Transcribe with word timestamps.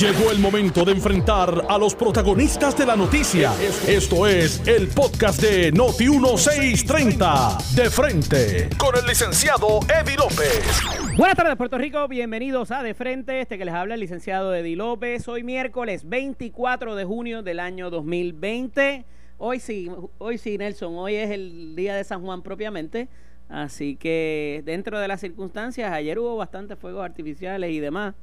Llegó 0.00 0.32
el 0.32 0.40
momento 0.40 0.84
de 0.84 0.92
enfrentar 0.92 1.66
a 1.68 1.78
los 1.78 1.94
protagonistas 1.94 2.76
de 2.76 2.84
la 2.84 2.96
noticia. 2.96 3.52
Esto 3.86 4.26
es 4.26 4.66
el 4.66 4.88
podcast 4.88 5.40
de 5.40 5.70
Noti 5.70 6.08
1630. 6.08 7.58
De 7.76 7.88
frente 7.88 8.68
con 8.76 8.96
el 8.96 9.06
licenciado 9.06 9.78
Eddie 9.88 10.16
López. 10.16 10.80
Buenas 11.16 11.36
tardes, 11.36 11.56
Puerto 11.56 11.78
Rico. 11.78 12.08
Bienvenidos 12.08 12.72
a 12.72 12.82
De 12.82 12.94
Frente. 12.94 13.40
Este 13.40 13.58
que 13.58 13.64
les 13.64 13.74
habla 13.74 13.94
el 13.94 14.00
licenciado 14.00 14.52
Eddie 14.52 14.74
López. 14.74 15.28
Hoy 15.28 15.44
miércoles 15.44 16.08
24 16.08 16.96
de 16.96 17.04
junio 17.04 17.42
del 17.42 17.60
año 17.60 17.90
2020. 17.90 19.04
Hoy 19.38 19.60
sí, 19.60 19.88
hoy 20.18 20.38
sí, 20.38 20.58
Nelson. 20.58 20.94
Hoy 20.96 21.14
es 21.14 21.30
el 21.30 21.76
día 21.76 21.94
de 21.94 22.02
San 22.02 22.22
Juan 22.22 22.42
propiamente. 22.42 23.08
Así 23.48 23.94
que 23.94 24.62
dentro 24.64 24.98
de 24.98 25.06
las 25.06 25.20
circunstancias, 25.20 25.92
ayer 25.92 26.18
hubo 26.18 26.36
bastantes 26.36 26.78
fuegos 26.78 27.04
artificiales 27.04 27.70
y 27.70 27.78
demás. 27.78 28.14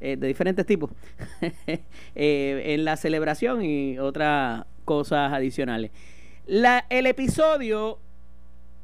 Eh, 0.00 0.16
de 0.16 0.28
diferentes 0.28 0.64
tipos 0.64 0.92
eh, 2.14 2.62
en 2.66 2.84
la 2.84 2.96
celebración 2.96 3.64
y 3.64 3.98
otras 3.98 4.64
cosas 4.84 5.32
adicionales. 5.32 5.90
La, 6.46 6.86
el 6.88 7.06
episodio, 7.06 7.98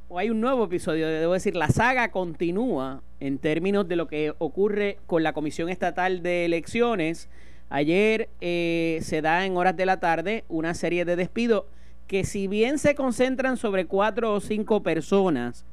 o 0.08 0.18
hay 0.18 0.30
un 0.30 0.40
nuevo 0.40 0.64
episodio, 0.64 1.06
debo 1.06 1.34
decir, 1.34 1.54
la 1.54 1.68
saga 1.68 2.10
continúa 2.10 3.00
en 3.20 3.38
términos 3.38 3.86
de 3.86 3.94
lo 3.94 4.08
que 4.08 4.34
ocurre 4.38 4.98
con 5.06 5.22
la 5.22 5.32
Comisión 5.32 5.68
Estatal 5.68 6.20
de 6.20 6.46
Elecciones. 6.46 7.28
Ayer 7.68 8.28
eh, 8.40 8.98
se 9.02 9.22
da 9.22 9.46
en 9.46 9.56
horas 9.56 9.76
de 9.76 9.86
la 9.86 10.00
tarde 10.00 10.42
una 10.48 10.74
serie 10.74 11.04
de 11.04 11.14
despidos 11.14 11.66
que 12.08 12.24
si 12.24 12.48
bien 12.48 12.78
se 12.78 12.96
concentran 12.96 13.56
sobre 13.56 13.86
cuatro 13.86 14.32
o 14.32 14.40
cinco 14.40 14.82
personas, 14.82 15.64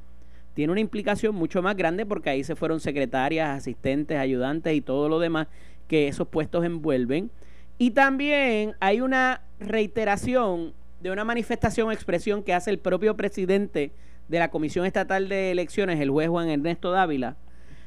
tiene 0.54 0.72
una 0.72 0.80
implicación 0.80 1.34
mucho 1.34 1.62
más 1.62 1.76
grande 1.76 2.04
porque 2.06 2.30
ahí 2.30 2.44
se 2.44 2.56
fueron 2.56 2.80
secretarias, 2.80 3.56
asistentes, 3.56 4.18
ayudantes 4.18 4.74
y 4.74 4.80
todo 4.80 5.08
lo 5.08 5.18
demás 5.18 5.48
que 5.88 6.08
esos 6.08 6.28
puestos 6.28 6.64
envuelven. 6.64 7.30
Y 7.78 7.92
también 7.92 8.74
hay 8.80 9.00
una 9.00 9.42
reiteración 9.58 10.74
de 11.00 11.10
una 11.10 11.24
manifestación 11.24 11.90
expresión 11.90 12.42
que 12.42 12.54
hace 12.54 12.70
el 12.70 12.78
propio 12.78 13.16
presidente 13.16 13.92
de 14.28 14.38
la 14.38 14.50
Comisión 14.50 14.86
Estatal 14.86 15.28
de 15.28 15.50
Elecciones, 15.50 16.00
el 16.00 16.10
juez 16.10 16.28
Juan 16.28 16.48
Ernesto 16.48 16.90
Dávila, 16.90 17.36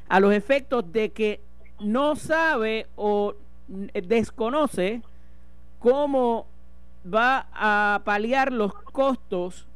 a 0.08 0.20
los 0.20 0.34
efectos 0.34 0.92
de 0.92 1.10
que 1.10 1.40
no 1.80 2.14
sabe 2.14 2.86
o 2.96 3.34
desconoce 3.68 5.02
cómo 5.78 6.46
va 7.06 7.48
a 7.52 8.02
paliar 8.04 8.52
los 8.52 8.74
costos 8.74 9.66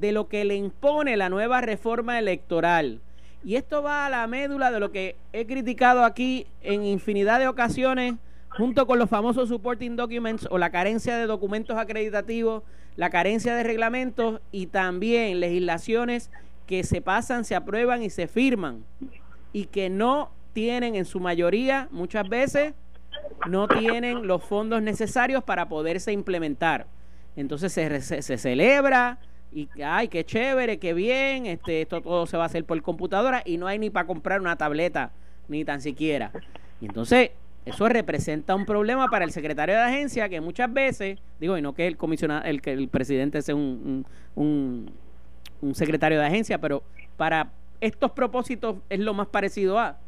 de 0.00 0.12
lo 0.12 0.28
que 0.28 0.44
le 0.44 0.54
impone 0.54 1.16
la 1.16 1.28
nueva 1.28 1.60
reforma 1.60 2.18
electoral. 2.18 3.00
Y 3.44 3.56
esto 3.56 3.82
va 3.82 4.06
a 4.06 4.10
la 4.10 4.26
médula 4.26 4.70
de 4.70 4.80
lo 4.80 4.90
que 4.90 5.16
he 5.32 5.46
criticado 5.46 6.04
aquí 6.04 6.46
en 6.62 6.84
infinidad 6.84 7.38
de 7.38 7.48
ocasiones, 7.48 8.14
junto 8.48 8.86
con 8.86 8.98
los 8.98 9.08
famosos 9.08 9.48
supporting 9.48 9.96
documents 9.96 10.48
o 10.50 10.58
la 10.58 10.70
carencia 10.70 11.16
de 11.16 11.26
documentos 11.26 11.76
acreditativos, 11.76 12.62
la 12.96 13.10
carencia 13.10 13.54
de 13.54 13.62
reglamentos 13.62 14.40
y 14.50 14.66
también 14.66 15.38
legislaciones 15.38 16.30
que 16.66 16.82
se 16.82 17.00
pasan, 17.00 17.44
se 17.44 17.54
aprueban 17.54 18.02
y 18.02 18.10
se 18.10 18.26
firman 18.26 18.84
y 19.52 19.66
que 19.66 19.88
no 19.88 20.30
tienen 20.52 20.96
en 20.96 21.04
su 21.04 21.20
mayoría, 21.20 21.88
muchas 21.92 22.28
veces, 22.28 22.74
no 23.48 23.68
tienen 23.68 24.26
los 24.26 24.42
fondos 24.42 24.82
necesarios 24.82 25.44
para 25.44 25.68
poderse 25.68 26.12
implementar. 26.12 26.86
Entonces 27.36 27.72
se, 27.72 28.00
se, 28.00 28.22
se 28.22 28.36
celebra, 28.36 29.18
y 29.52 29.68
ay, 29.82 30.08
qué 30.08 30.24
chévere, 30.24 30.78
qué 30.78 30.94
bien, 30.94 31.46
este, 31.46 31.82
esto 31.82 32.00
todo 32.00 32.26
se 32.26 32.36
va 32.36 32.44
a 32.44 32.46
hacer 32.46 32.64
por 32.64 32.80
computadora 32.82 33.42
y 33.44 33.56
no 33.56 33.66
hay 33.66 33.78
ni 33.78 33.90
para 33.90 34.06
comprar 34.06 34.40
una 34.40 34.56
tableta, 34.56 35.10
ni 35.48 35.64
tan 35.64 35.80
siquiera. 35.80 36.30
Y 36.80 36.86
entonces, 36.86 37.30
eso 37.64 37.88
representa 37.88 38.54
un 38.54 38.64
problema 38.64 39.08
para 39.08 39.24
el 39.24 39.30
secretario 39.30 39.74
de 39.74 39.82
agencia 39.82 40.28
que 40.28 40.40
muchas 40.40 40.72
veces, 40.72 41.18
digo, 41.38 41.58
y 41.58 41.62
no 41.62 41.74
que 41.74 41.86
el 41.86 41.96
comisionado, 41.96 42.44
el 42.44 42.62
que 42.62 42.72
el 42.72 42.88
presidente 42.88 43.42
sea 43.42 43.54
un, 43.54 44.06
un, 44.34 44.90
un 45.60 45.74
secretario 45.74 46.18
de 46.18 46.26
agencia, 46.26 46.58
pero 46.58 46.82
para 47.16 47.50
estos 47.80 48.12
propósitos 48.12 48.76
es 48.88 49.00
lo 49.00 49.14
más 49.14 49.26
parecido 49.26 49.78
a. 49.78 49.98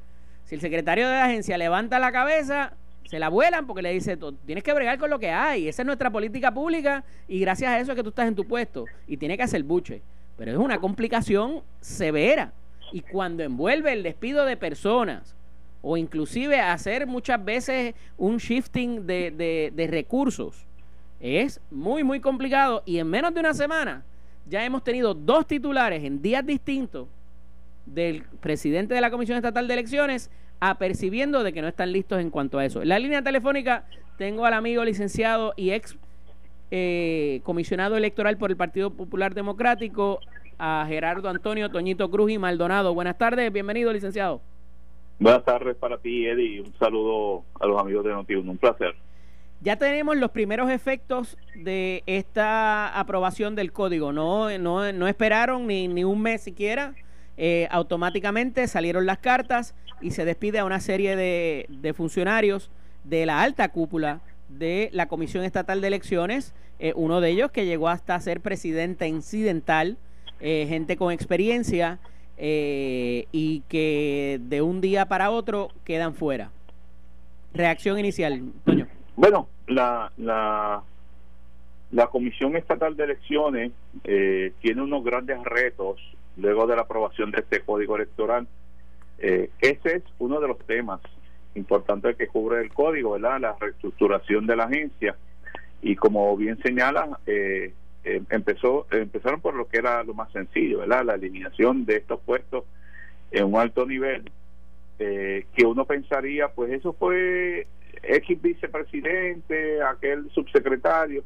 Si 0.45 0.55
el 0.55 0.61
secretario 0.61 1.09
de 1.09 1.17
agencia 1.17 1.59
levanta 1.59 1.99
la 1.99 2.13
cabeza, 2.13 2.73
se 3.05 3.19
la 3.19 3.29
vuelan 3.29 3.67
porque 3.67 3.83
le 3.83 3.93
dice, 3.93 4.19
tienes 4.47 4.63
que 4.63 4.73
bregar 4.73 4.99
con 4.99 5.11
lo 5.11 5.19
que 5.19 5.31
hay, 5.31 5.69
esa 5.69 5.83
es 5.83 5.87
nuestra 5.87 6.11
política 6.11 6.53
pública 6.53 7.05
y 7.27 7.41
gracias 7.41 7.71
a 7.71 7.81
eso 7.81 7.93
es 7.93 7.97
que 7.97 8.03
tú 8.03 8.11
estás 8.11 8.29
en 8.29 8.35
tu 8.35 8.47
puesto 8.47 8.85
y 9.07 9.17
tiene 9.17 9.37
que 9.37 9.43
hacer 9.43 9.63
buche. 9.63 10.03
Pero 10.37 10.53
es 10.53 10.59
una 10.59 10.81
complicación 10.81 11.63
severa. 11.81 12.53
Y 12.93 13.03
cuando 13.03 13.43
envuelve 13.43 13.93
el 13.93 14.03
despido 14.03 14.45
de 14.45 14.57
personas 14.57 15.35
o 15.83 15.97
inclusive 15.97 16.61
hacer 16.61 17.07
muchas 17.07 17.45
veces 17.45 17.95
un 18.17 18.39
shifting 18.39 19.07
de, 19.07 19.73
de 19.75 19.87
recursos, 19.87 20.67
es 21.21 21.61
muy, 21.71 22.03
muy 22.03 22.21
complicado. 22.21 22.83
Y 22.87 22.99
en 22.99 23.09
menos 23.09 23.35
de 23.35 23.41
una 23.41 23.55
semana 23.55 24.03
ya 24.49 24.65
hemos 24.65 24.83
tenido 24.83 25.15
dos 25.15 25.47
titulares 25.47 26.03
en 26.03 26.23
días 26.23 26.45
distintos 26.45 27.07
del 27.87 28.23
presidente 28.41 28.95
de 28.95 29.01
la 29.01 29.11
Comisión 29.11 29.37
Estatal 29.37 29.67
de 29.69 29.75
Elecciones 29.75 30.31
apercibiendo 30.61 31.43
de 31.43 31.53
que 31.53 31.63
no 31.63 31.69
están 31.69 31.91
listos 31.93 32.21
en 32.21 32.31
cuanto 32.31 32.59
a 32.59 32.65
eso. 32.65 32.83
En 32.83 32.89
la 32.91 32.99
línea 32.99 33.23
telefónica 33.23 33.85
tengo 34.19 34.45
al 34.45 34.53
amigo 34.53 34.85
licenciado 34.85 35.55
y 35.57 35.71
ex 35.71 35.97
eh, 36.71 37.41
comisionado 37.43 37.97
electoral 37.97 38.37
por 38.37 38.51
el 38.51 38.57
Partido 38.57 38.91
Popular 38.91 39.35
Democrático, 39.35 40.21
a 40.59 40.85
Gerardo 40.87 41.31
Antonio 41.31 41.71
Toñito 41.71 42.11
Cruz 42.11 42.31
y 42.31 42.39
Maldonado. 42.39 42.93
Buenas 42.93 43.17
tardes, 43.17 43.51
bienvenido, 43.51 43.93
licenciado. 43.93 44.43
Buenas 45.19 45.45
tardes 45.45 45.75
para 45.77 45.97
ti, 45.97 46.27
Eddie. 46.27 46.61
Un 46.61 46.75
saludo 46.79 47.45
a 47.59 47.67
los 47.67 47.81
amigos 47.81 48.05
de 48.05 48.11
noti 48.11 48.35
Un 48.35 48.59
placer. 48.59 48.95
Ya 49.63 49.77
tenemos 49.77 50.17
los 50.17 50.31
primeros 50.31 50.71
efectos 50.71 51.37
de 51.55 52.03
esta 52.07 52.99
aprobación 52.99 53.55
del 53.55 53.73
código. 53.73 54.13
No, 54.13 54.57
no, 54.59 54.93
no 54.93 55.09
esperaron 55.09 55.67
ni, 55.67 55.89
ni 55.89 56.05
un 56.05 56.23
mes 56.23 56.43
siquiera 56.43 56.95
eh, 57.37 57.69
automáticamente 57.71 58.67
salieron 58.69 59.07
las 59.07 59.19
cartas 59.19 59.75
y 60.01 60.11
se 60.13 60.25
despide 60.25 60.59
a 60.59 60.65
una 60.65 60.81
serie 60.81 61.17
de, 61.17 61.67
de, 61.69 61.93
funcionarios 61.95 62.71
de 63.05 63.27
la 63.27 63.43
alta 63.43 63.69
cúpula 63.69 64.21
de 64.49 64.91
la 64.93 65.07
Comisión 65.07 65.45
Estatal 65.45 65.81
de 65.81 65.89
Elecciones, 65.89 66.55
eh, 66.79 66.93
uno 66.97 67.21
de 67.21 67.31
ellos 67.31 67.51
que 67.51 67.67
llegó 67.67 67.89
hasta 67.89 68.19
ser 68.21 68.41
presidente 68.41 69.07
incidental, 69.07 69.97
eh, 70.41 70.67
gente 70.69 70.97
con 70.97 71.13
experiencia 71.13 71.99
eh, 72.39 73.27
y 73.33 73.61
que 73.69 74.41
de 74.43 74.63
un 74.63 74.81
día 74.81 75.07
para 75.07 75.31
otro 75.31 75.69
quedan 75.85 76.15
fuera. 76.15 76.51
Reacción 77.53 77.99
inicial, 77.99 78.43
Toño. 78.65 78.87
Bueno, 79.17 79.49
la, 79.67 80.11
la, 80.17 80.83
la 81.91 82.07
Comisión 82.07 82.57
Estatal 82.57 82.97
de 82.97 83.05
Elecciones 83.05 83.73
tiene 84.03 84.83
unos 84.83 85.05
grandes 85.05 85.43
retos 85.45 86.01
luego 86.37 86.67
de 86.67 86.77
la 86.77 86.83
aprobación 86.83 87.31
de 87.31 87.41
este 87.41 87.61
código 87.61 87.97
electoral. 87.97 88.47
Eh, 89.19 89.51
ese 89.61 89.97
es 89.97 90.03
uno 90.19 90.41
de 90.41 90.49
los 90.49 90.59
temas 90.67 91.01
importantes 91.55 92.17
que 92.17 92.29
cubre 92.29 92.61
el 92.61 92.73
código, 92.73 93.13
¿verdad? 93.13 93.41
La 93.41 93.57
reestructuración 93.59 94.47
de 94.47 94.57
la 94.57 94.65
agencia. 94.65 95.17
Y 95.83 95.97
como 95.97 96.37
bien 96.37 96.59
señala, 96.63 97.19
eh, 97.27 97.73
eh, 98.05 98.23
empezó 98.31 98.87
empezaron 98.91 99.41
por 99.41 99.55
lo 99.55 99.69
que 99.69 99.79
era 99.79 100.03
lo 100.05 100.15
más 100.15 100.33
sencillo, 100.33 100.79
¿verdad? 100.79 101.05
La 101.05 101.15
eliminación 101.15 101.85
de 101.85 101.97
estos 101.97 102.21
puestos 102.21 102.65
en 103.31 103.45
un 103.45 103.57
alto 103.57 103.87
nivel, 103.87 104.31
eh, 104.99 105.47
que 105.55 105.65
uno 105.65 105.85
pensaría, 105.85 106.49
pues 106.49 106.73
eso 106.73 106.93
fue 106.95 107.67
X 108.03 108.43
vicepresidente, 108.43 109.83
aquel 109.83 110.31
subsecretario. 110.31 111.25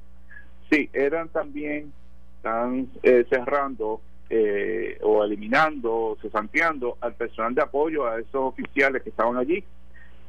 Sí, 0.70 0.90
eran 0.92 1.28
también, 1.28 1.92
están 2.36 2.88
eh, 3.02 3.24
cerrando 3.30 4.00
eh, 4.30 4.98
o 5.02 5.24
eliminando, 5.24 6.16
cesanteando 6.20 6.96
al 7.00 7.14
personal 7.14 7.54
de 7.54 7.62
apoyo 7.62 8.06
a 8.06 8.18
esos 8.18 8.34
oficiales 8.34 9.02
que 9.02 9.10
estaban 9.10 9.36
allí, 9.36 9.64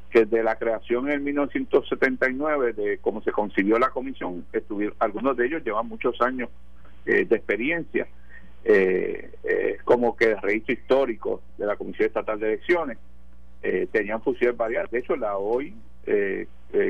que 0.10 0.26
de 0.26 0.44
la 0.44 0.56
creación 0.56 1.10
en 1.10 1.24
1979, 1.24 2.74
de 2.74 2.98
cómo 3.00 3.22
se 3.22 3.32
consiguió 3.32 3.78
la 3.80 3.90
comisión, 3.90 4.46
estuvieron, 4.54 4.96
algunos 5.00 5.36
de 5.38 5.48
ellos 5.48 5.64
llevan 5.64 5.88
muchos 5.88 6.22
años 6.22 6.50
eh, 7.06 7.26
de 7.26 7.36
experiencia, 7.36 8.08
eh, 8.68 9.30
eh, 9.44 9.78
como 9.84 10.16
que 10.16 10.32
el 10.32 10.42
registro 10.42 10.74
histórico 10.74 11.42
de 11.56 11.68
la 11.68 11.76
Comisión 11.76 12.08
Estatal 12.08 12.40
de 12.40 12.54
Elecciones, 12.54 12.98
eh, 13.62 13.88
tenían 13.92 14.24
funciones 14.24 14.58
variadas. 14.58 14.90
De 14.90 15.00
hecho, 15.00 15.16
la 15.16 15.38
hoy 15.38 15.74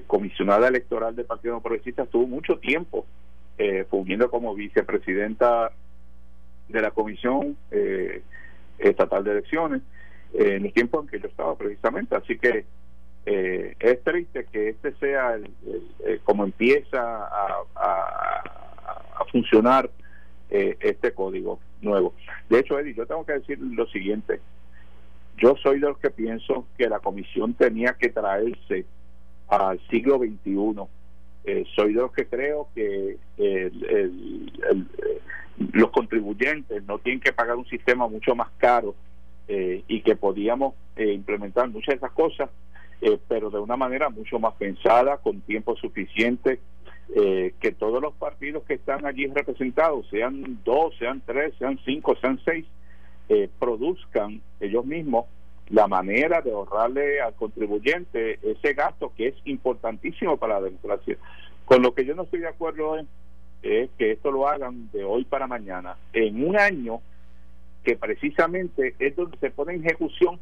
comisionada 0.07 0.67
electoral 0.67 1.15
del 1.15 1.25
Partido 1.25 1.61
Progresista 1.61 2.03
estuvo 2.03 2.27
mucho 2.27 2.57
tiempo 2.57 3.05
fungiendo 3.89 4.29
como 4.29 4.53
vicepresidenta 4.53 5.71
de 6.67 6.81
la 6.81 6.91
Comisión 6.91 7.57
eh, 7.71 8.21
Estatal 8.77 9.23
de 9.23 9.31
Elecciones 9.31 9.81
eh, 10.33 10.55
en 10.55 10.65
el 10.65 10.73
tiempo 10.73 11.01
en 11.01 11.07
que 11.07 11.19
yo 11.19 11.27
estaba 11.27 11.55
precisamente. 11.55 12.15
Así 12.15 12.37
que 12.37 12.65
eh, 13.25 13.75
es 13.79 14.03
triste 14.03 14.45
que 14.51 14.69
este 14.69 14.93
sea 14.95 15.35
el, 15.35 15.49
el 16.05 16.19
como 16.21 16.43
empieza 16.43 16.99
a, 17.01 17.63
a, 17.75 18.43
a 19.19 19.25
funcionar 19.31 19.89
este 20.47 21.11
código 21.11 21.59
nuevo. 21.81 22.13
De 22.49 22.59
hecho, 22.59 22.79
Eddie, 22.79 22.93
yo 22.93 23.05
tengo 23.05 23.25
que 23.25 23.33
decir 23.33 23.59
lo 23.59 23.87
siguiente. 23.87 24.39
Yo 25.37 25.55
soy 25.61 25.79
de 25.79 25.87
los 25.87 25.97
que 25.97 26.11
pienso 26.11 26.65
que 26.77 26.87
la 26.87 26.99
comisión 26.99 27.55
tenía 27.55 27.93
que 27.93 28.09
traerse 28.09 28.85
al 29.49 29.79
siglo 29.89 30.17
XXI. 30.17 30.87
Eh, 31.47 31.63
soy 31.75 31.93
de 31.93 32.01
los 32.01 32.11
que 32.11 32.25
creo 32.25 32.69
que 32.73 33.17
los 35.73 35.91
contribuyentes 35.91 36.83
no 36.85 36.97
tienen 36.97 37.19
que 37.19 37.33
pagar 37.33 37.55
un 37.55 37.67
sistema 37.67 38.07
mucho 38.07 38.33
más 38.35 38.49
caro 38.57 38.95
eh, 39.47 39.83
y 39.87 40.01
que 40.01 40.15
podíamos 40.15 40.73
eh, 40.95 41.13
implementar 41.13 41.69
muchas 41.69 41.93
de 41.93 41.97
esas 41.97 42.11
cosas, 42.11 42.49
pero 43.27 43.51
de 43.51 43.59
una 43.59 43.77
manera 43.77 44.09
mucho 44.09 44.39
más 44.39 44.55
pensada, 44.55 45.17
con 45.17 45.41
tiempo 45.41 45.75
suficiente, 45.75 46.59
que 47.13 47.75
todos 47.77 48.01
los 48.01 48.15
partidos 48.15 48.63
que 48.63 48.73
están 48.73 49.05
allí 49.05 49.27
representados, 49.27 50.07
sean 50.09 50.59
dos, 50.65 50.95
sean 50.97 51.21
tres, 51.23 51.53
sean 51.59 51.77
cinco, 51.85 52.15
sean 52.19 52.39
seis, 52.43 52.65
produzcan 53.59 54.41
ellos 54.59 54.85
mismos 54.85 55.25
la 55.69 55.87
manera 55.87 56.41
de 56.41 56.51
ahorrarle 56.51 57.21
al 57.21 57.33
contribuyente 57.33 58.39
ese 58.43 58.73
gasto 58.73 59.11
que 59.15 59.29
es 59.29 59.35
importantísimo 59.45 60.37
para 60.37 60.59
la 60.59 60.65
democracia. 60.65 61.17
Con 61.65 61.81
lo 61.81 61.93
que 61.93 62.05
yo 62.05 62.15
no 62.15 62.23
estoy 62.23 62.41
de 62.41 62.49
acuerdo 62.49 62.97
es, 62.97 63.89
que 63.97 64.11
esto 64.11 64.31
lo 64.31 64.47
hagan 64.47 64.91
de 64.91 65.03
hoy 65.03 65.25
para 65.25 65.47
mañana, 65.47 65.97
en 66.13 66.47
un 66.47 66.55
año 66.55 67.01
que 67.83 67.95
precisamente 67.95 68.95
es 68.99 69.15
donde 69.15 69.37
se 69.39 69.49
pone 69.49 69.73
en 69.73 69.83
ejecución 69.83 70.39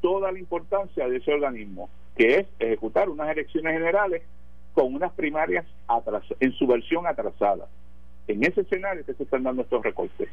toda 0.00 0.32
la 0.32 0.38
importancia 0.40 1.08
de 1.08 1.18
ese 1.18 1.32
organismo, 1.32 1.88
que 2.16 2.38
es 2.38 2.46
ejecutar 2.58 3.08
unas 3.08 3.30
elecciones 3.30 3.72
generales 3.72 4.22
con 4.74 4.92
unas 4.92 5.12
primarias 5.12 5.64
en 6.40 6.52
su 6.54 6.66
versión 6.66 7.06
atrasada. 7.06 7.68
En 8.26 8.44
ese 8.44 8.62
escenario 8.62 9.06
que 9.06 9.14
se 9.14 9.22
están 9.22 9.44
dando 9.44 9.62
estos 9.62 9.84
recortes 9.84 10.28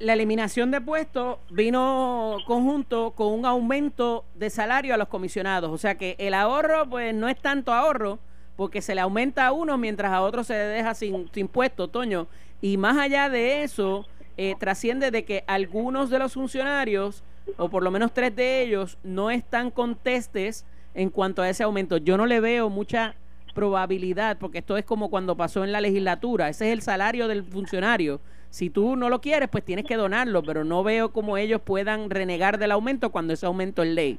la 0.00 0.14
eliminación 0.14 0.70
de 0.70 0.80
puestos 0.80 1.36
vino 1.50 2.38
conjunto 2.46 3.12
con 3.12 3.28
un 3.28 3.44
aumento 3.44 4.24
de 4.34 4.48
salario 4.48 4.94
a 4.94 4.96
los 4.96 5.08
comisionados. 5.08 5.70
O 5.70 5.78
sea 5.78 5.96
que 5.96 6.16
el 6.18 6.32
ahorro, 6.32 6.88
pues 6.88 7.14
no 7.14 7.28
es 7.28 7.38
tanto 7.38 7.72
ahorro, 7.72 8.18
porque 8.56 8.80
se 8.80 8.94
le 8.94 9.02
aumenta 9.02 9.46
a 9.46 9.52
uno 9.52 9.76
mientras 9.76 10.10
a 10.10 10.22
otro 10.22 10.42
se 10.42 10.54
deja 10.54 10.94
sin, 10.94 11.30
sin 11.32 11.48
puesto, 11.48 11.88
Toño. 11.88 12.28
Y 12.62 12.78
más 12.78 12.96
allá 12.96 13.28
de 13.28 13.62
eso, 13.62 14.06
eh, 14.38 14.54
trasciende 14.58 15.10
de 15.10 15.24
que 15.24 15.44
algunos 15.46 16.08
de 16.08 16.18
los 16.18 16.32
funcionarios, 16.32 17.22
o 17.58 17.68
por 17.68 17.82
lo 17.82 17.90
menos 17.90 18.12
tres 18.12 18.34
de 18.34 18.62
ellos, 18.62 18.96
no 19.02 19.30
están 19.30 19.70
contestes 19.70 20.64
en 20.94 21.10
cuanto 21.10 21.42
a 21.42 21.48
ese 21.50 21.62
aumento. 21.62 21.98
Yo 21.98 22.16
no 22.16 22.24
le 22.24 22.40
veo 22.40 22.70
mucha 22.70 23.16
probabilidad, 23.54 24.38
porque 24.38 24.58
esto 24.58 24.78
es 24.78 24.84
como 24.84 25.10
cuando 25.10 25.36
pasó 25.36 25.62
en 25.62 25.72
la 25.72 25.82
legislatura, 25.82 26.48
ese 26.48 26.68
es 26.68 26.72
el 26.72 26.82
salario 26.82 27.28
del 27.28 27.44
funcionario 27.44 28.20
si 28.50 28.68
tú 28.68 28.96
no 28.96 29.08
lo 29.08 29.20
quieres, 29.20 29.48
pues 29.48 29.64
tienes 29.64 29.84
que 29.84 29.96
donarlo, 29.96 30.42
pero 30.42 30.64
no 30.64 30.82
veo 30.82 31.12
cómo 31.12 31.36
ellos 31.36 31.60
puedan 31.62 32.10
renegar 32.10 32.58
del 32.58 32.72
aumento 32.72 33.10
cuando 33.10 33.32
ese 33.32 33.46
aumento 33.46 33.82
es 33.82 33.90
ley. 33.90 34.18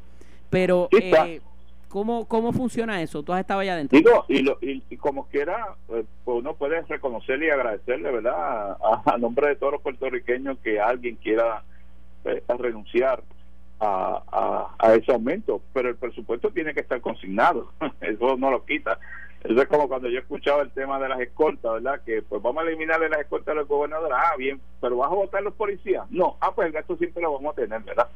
Pero, 0.50 0.88
eh, 0.92 1.42
¿cómo, 1.90 2.26
¿cómo 2.26 2.54
funciona 2.54 3.02
eso? 3.02 3.24
Tú 3.24 3.34
has 3.34 3.42
estado 3.42 3.60
allá 3.60 3.74
adentro. 3.74 3.98
Digo, 3.98 4.26
y, 4.62 4.84
y, 4.90 4.98
como 4.98 5.28
quiera, 5.28 5.76
eh, 5.90 6.06
pues 6.24 6.40
uno 6.40 6.56
puede 6.56 6.82
reconocerle 6.82 7.48
y 7.48 7.50
agradecerle, 7.50 8.10
¿verdad? 8.10 8.78
A, 9.06 9.18
nombre 9.18 9.50
de 9.50 9.56
todos 9.58 9.74
los 9.74 9.82
puertorriqueños 9.82 10.58
que 10.60 10.80
alguien 10.80 11.18
quiera 11.18 11.64
eh, 12.24 12.42
renunciar 12.58 13.22
a, 13.82 14.22
a, 14.32 14.76
a, 14.80 14.94
ese 14.94 15.12
aumento, 15.12 15.62
pero 15.74 15.90
el 15.90 15.96
presupuesto 15.96 16.52
tiene 16.52 16.74
que 16.74 16.82
estar 16.82 17.02
consignado, 17.02 17.72
eso 18.02 18.38
no 18.38 18.52
lo 18.52 18.66
quita. 18.66 18.98
Eso 19.44 19.60
es 19.60 19.68
como 19.68 19.88
cuando 19.88 20.08
yo 20.08 20.20
escuchaba 20.20 20.62
el 20.62 20.72
tema 20.72 21.00
de 21.00 21.10
las 21.10 21.20
escoltas, 21.20 21.74
¿verdad? 21.74 22.02
Que 22.06 22.22
pues 22.22 22.42
vamos 22.42 22.64
a 22.64 22.68
eliminarle 22.68 23.10
las 23.10 23.22
escoltas 23.22 23.54
a 23.54 23.60
los 23.60 23.68
gobernadores. 23.68 24.16
Ah, 24.16 24.36
bien, 24.38 24.62
pero 24.80 24.98
¿vas 24.98 25.12
a 25.12 25.16
votar 25.16 25.42
los 25.42 25.56
policías? 25.56 26.10
No, 26.12 26.38
ah, 26.42 26.52
pues 26.54 26.68
el 26.68 26.74
gasto 26.74 26.96
siempre 26.98 27.24
lo 27.24 27.34
vamos 27.34 27.54
a 27.54 27.62
tener, 27.62 27.82
¿verdad? 27.82 28.08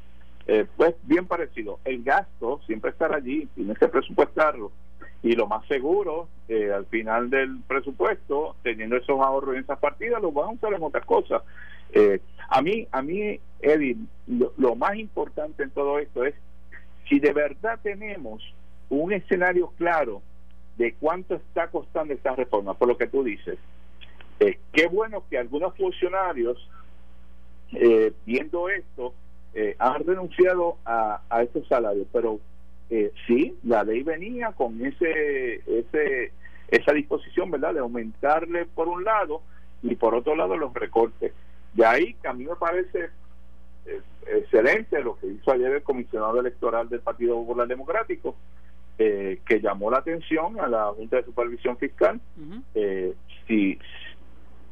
Eh, 0.48 0.68
pues 0.78 0.94
bien 1.04 1.26
parecido. 1.26 1.80
El 1.84 2.04
gasto 2.04 2.62
siempre 2.68 2.92
estará 2.92 3.18
allí, 3.18 3.48
tienes 3.56 3.78
que 3.80 3.88
presupuestarlo. 3.88 4.72
Y 5.24 5.32
lo 5.34 5.48
más 5.48 5.66
seguro, 5.68 6.28
eh, 6.48 6.72
al 6.72 6.86
final 6.86 7.32
del 7.32 7.60
presupuesto, 7.68 8.56
teniendo 8.62 8.96
esos 8.96 9.20
ahorros 9.20 9.56
en 9.56 9.62
esas 9.62 9.80
partidas, 9.80 10.22
los 10.22 10.32
vamos 10.32 10.52
a 10.52 10.68
usar 10.68 10.74
en 10.74 10.84
otras 10.84 11.06
cosas. 11.06 11.42
Eh, 11.92 12.20
a 12.50 12.62
mí, 12.62 12.88
a 12.92 13.02
mí, 13.02 13.40
Eddie, 13.62 13.98
lo 14.28 14.76
más 14.76 14.96
importante 14.98 15.64
en 15.64 15.72
todo 15.72 15.98
esto 15.98 16.24
es 16.24 16.36
si 17.10 17.20
de 17.20 17.34
verdad 17.34 17.80
tenemos 17.82 18.44
un 18.90 19.14
escenario 19.14 19.72
claro 19.78 20.22
de 20.78 20.94
cuánto 20.96 21.36
está 21.36 21.68
costando 21.68 22.14
esta 22.14 22.36
reforma, 22.36 22.74
por 22.74 22.88
lo 22.88 22.98
que 22.98 23.08
tú 23.08 23.24
dices. 23.24 23.58
Eh, 24.40 24.60
qué 24.74 24.88
bueno 24.88 25.24
que 25.30 25.38
algunos 25.38 25.76
funcionarios, 25.78 26.70
eh, 27.74 28.12
viendo 28.26 28.70
esto, 28.70 29.14
eh, 29.54 29.76
han 29.80 30.06
renunciado 30.06 30.78
a, 30.86 31.22
a 31.30 31.44
estos 31.44 31.68
salarios, 31.68 32.08
pero 32.12 32.40
eh, 32.90 33.12
sí, 33.26 33.58
la 33.64 33.84
ley 33.84 34.04
venía 34.04 34.52
con 34.52 34.86
ese, 34.86 35.62
ese, 35.66 36.34
esa 36.68 36.92
disposición, 36.92 37.52
¿verdad?, 37.52 37.74
de 37.74 37.80
aumentarle 37.80 38.66
por 38.66 38.90
un 38.90 39.04
lado 39.04 39.42
y 39.82 39.96
por 39.96 40.14
otro 40.14 40.36
lado 40.36 40.58
los 40.58 40.74
recortes. 40.74 41.32
De 41.74 41.86
ahí 41.86 42.14
que 42.16 42.28
a 42.28 42.34
mí 42.34 42.46
me 42.46 42.56
parece 42.56 43.10
excelente 44.28 45.02
lo 45.02 45.18
que 45.18 45.28
hizo 45.28 45.52
ayer 45.52 45.72
el 45.72 45.84
comisionado 45.84 46.40
electoral 46.40 46.90
del 46.90 47.02
Partido 47.02 47.36
Popular 47.36 47.68
Democrático, 47.68 48.36
eh, 48.98 49.40
que 49.46 49.60
llamó 49.60 49.92
la 49.92 49.98
atención 49.98 50.60
a 50.60 50.68
la 50.68 50.86
Junta 50.88 51.18
de 51.18 51.24
Supervisión 51.26 51.78
Fiscal. 51.78 52.20
eh, 52.74 53.14
si 53.48 53.78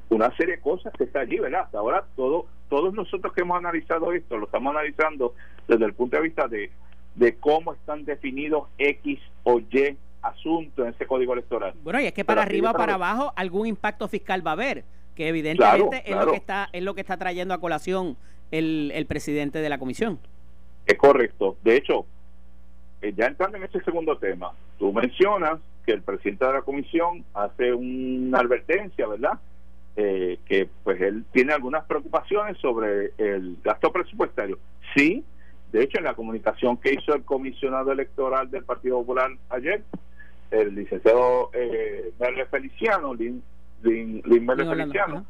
una 0.09 0.35
serie 0.35 0.55
de 0.55 0.61
cosas 0.61 0.93
que 0.97 1.05
está 1.05 1.21
allí, 1.21 1.39
¿verdad? 1.39 1.61
Hasta 1.61 1.79
ahora 1.79 2.05
todo, 2.15 2.45
todos 2.69 2.93
nosotros 2.93 3.33
que 3.33 3.41
hemos 3.41 3.57
analizado 3.57 4.11
esto, 4.13 4.37
lo 4.37 4.45
estamos 4.45 4.75
analizando 4.75 5.33
desde 5.67 5.85
el 5.85 5.93
punto 5.93 6.17
de 6.17 6.23
vista 6.23 6.47
de, 6.47 6.71
de 7.15 7.35
cómo 7.37 7.73
están 7.73 8.05
definidos 8.05 8.67
X 8.77 9.19
o 9.43 9.59
Y 9.59 9.97
asuntos 10.21 10.85
en 10.85 10.93
ese 10.93 11.05
código 11.05 11.33
electoral. 11.33 11.73
Bueno, 11.83 11.99
y 11.99 12.05
es 12.05 12.13
que 12.13 12.23
para 12.23 12.43
arriba 12.43 12.71
o 12.71 12.73
para 12.73 12.93
abajo 12.93 13.33
algún 13.35 13.67
impacto 13.67 14.07
fiscal 14.07 14.45
va 14.45 14.51
a 14.51 14.53
haber, 14.53 14.85
que 15.15 15.27
evidentemente 15.27 16.03
es 16.05 16.15
lo 16.15 16.31
que 16.31 16.37
está 16.37 16.69
es 16.71 16.83
lo 16.83 16.93
que 16.95 17.01
está 17.01 17.17
trayendo 17.17 17.53
a 17.53 17.59
colación 17.59 18.15
el, 18.51 18.91
el 18.93 19.05
presidente 19.05 19.59
de 19.59 19.69
la 19.69 19.77
comisión. 19.77 20.19
Es 20.85 20.97
correcto. 20.97 21.57
De 21.63 21.75
hecho, 21.75 22.05
eh, 23.03 23.13
ya 23.17 23.25
entrando 23.25 23.57
en 23.57 23.65
ese 23.65 23.81
segundo 23.81 24.17
tema, 24.17 24.53
tú 24.79 24.93
mencionas 24.93 25.59
que 25.85 25.91
el 25.91 26.01
presidente 26.01 26.45
de 26.45 26.53
la 26.53 26.61
comisión 26.61 27.25
hace 27.33 27.73
una 27.73 28.39
advertencia, 28.39 29.05
¿verdad? 29.05 29.39
Eh, 29.97 30.39
que 30.45 30.69
pues 30.85 31.01
él 31.01 31.25
tiene 31.33 31.51
algunas 31.51 31.83
preocupaciones 31.83 32.57
sobre 32.59 33.11
el 33.17 33.57
gasto 33.61 33.91
presupuestario. 33.91 34.57
Sí, 34.95 35.25
de 35.73 35.83
hecho 35.83 35.97
en 35.97 36.05
la 36.05 36.13
comunicación 36.13 36.77
que 36.77 36.93
hizo 36.93 37.13
el 37.13 37.25
comisionado 37.25 37.91
electoral 37.91 38.49
del 38.49 38.63
Partido 38.63 38.99
Popular 38.99 39.31
ayer, 39.49 39.83
el 40.51 40.73
licenciado 40.73 41.49
eh, 41.51 42.13
Merle 42.21 42.45
Feliciano, 42.45 43.13
Lin, 43.13 43.43
Merle 43.81 44.65
Feliciano, 44.65 45.25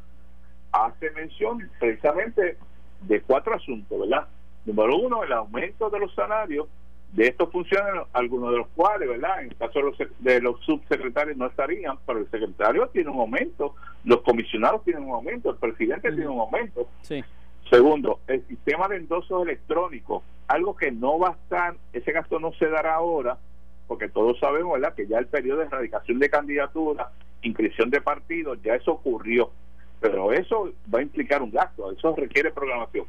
hace 0.70 1.10
mención 1.10 1.68
precisamente 1.80 2.56
de 3.00 3.20
cuatro 3.22 3.52
asuntos, 3.56 3.98
¿verdad? 3.98 4.28
Número 4.64 4.96
uno, 4.96 5.24
el 5.24 5.32
aumento 5.32 5.90
de 5.90 5.98
los 5.98 6.14
salarios 6.14 6.68
de 7.14 7.28
estos 7.28 7.50
funcionarios, 7.52 8.08
algunos 8.12 8.50
de 8.50 8.58
los 8.58 8.68
cuales, 8.68 9.08
¿verdad? 9.08 9.40
En 9.40 9.48
el 9.50 9.56
caso 9.56 9.78
de 9.78 9.84
los, 9.84 9.98
de 10.18 10.40
los 10.40 10.60
subsecretarios 10.64 11.36
no 11.36 11.46
estarían, 11.46 11.96
pero 12.04 12.18
el 12.18 12.30
secretario 12.30 12.88
tiene 12.88 13.10
un 13.10 13.20
aumento, 13.20 13.76
los 14.04 14.20
comisionados 14.22 14.82
tienen 14.84 15.04
un 15.04 15.12
aumento, 15.12 15.50
el 15.50 15.56
presidente 15.56 16.10
tiene 16.10 16.26
un 16.26 16.40
aumento. 16.40 16.88
Sí. 17.02 17.22
Segundo, 17.70 18.18
el 18.26 18.44
sistema 18.48 18.88
de 18.88 18.96
endosos 18.96 19.44
electrónicos, 19.44 20.24
algo 20.48 20.74
que 20.76 20.90
no 20.90 21.18
va 21.20 21.28
a 21.28 21.32
estar, 21.32 21.76
ese 21.92 22.10
gasto 22.10 22.40
no 22.40 22.52
se 22.54 22.68
dará 22.68 22.96
ahora, 22.96 23.38
porque 23.86 24.08
todos 24.08 24.38
sabemos, 24.40 24.72
¿verdad?, 24.72 24.94
que 24.94 25.06
ya 25.06 25.18
el 25.18 25.26
periodo 25.26 25.60
de 25.60 25.66
erradicación 25.66 26.18
de 26.18 26.30
candidaturas, 26.30 27.08
inscripción 27.42 27.90
de 27.90 28.00
partidos, 28.00 28.58
ya 28.62 28.74
eso 28.74 28.92
ocurrió. 28.92 29.50
Pero 30.00 30.32
eso 30.32 30.72
va 30.92 30.98
a 30.98 31.02
implicar 31.02 31.42
un 31.42 31.52
gasto, 31.52 31.92
eso 31.92 32.14
requiere 32.16 32.50
programación. 32.50 33.06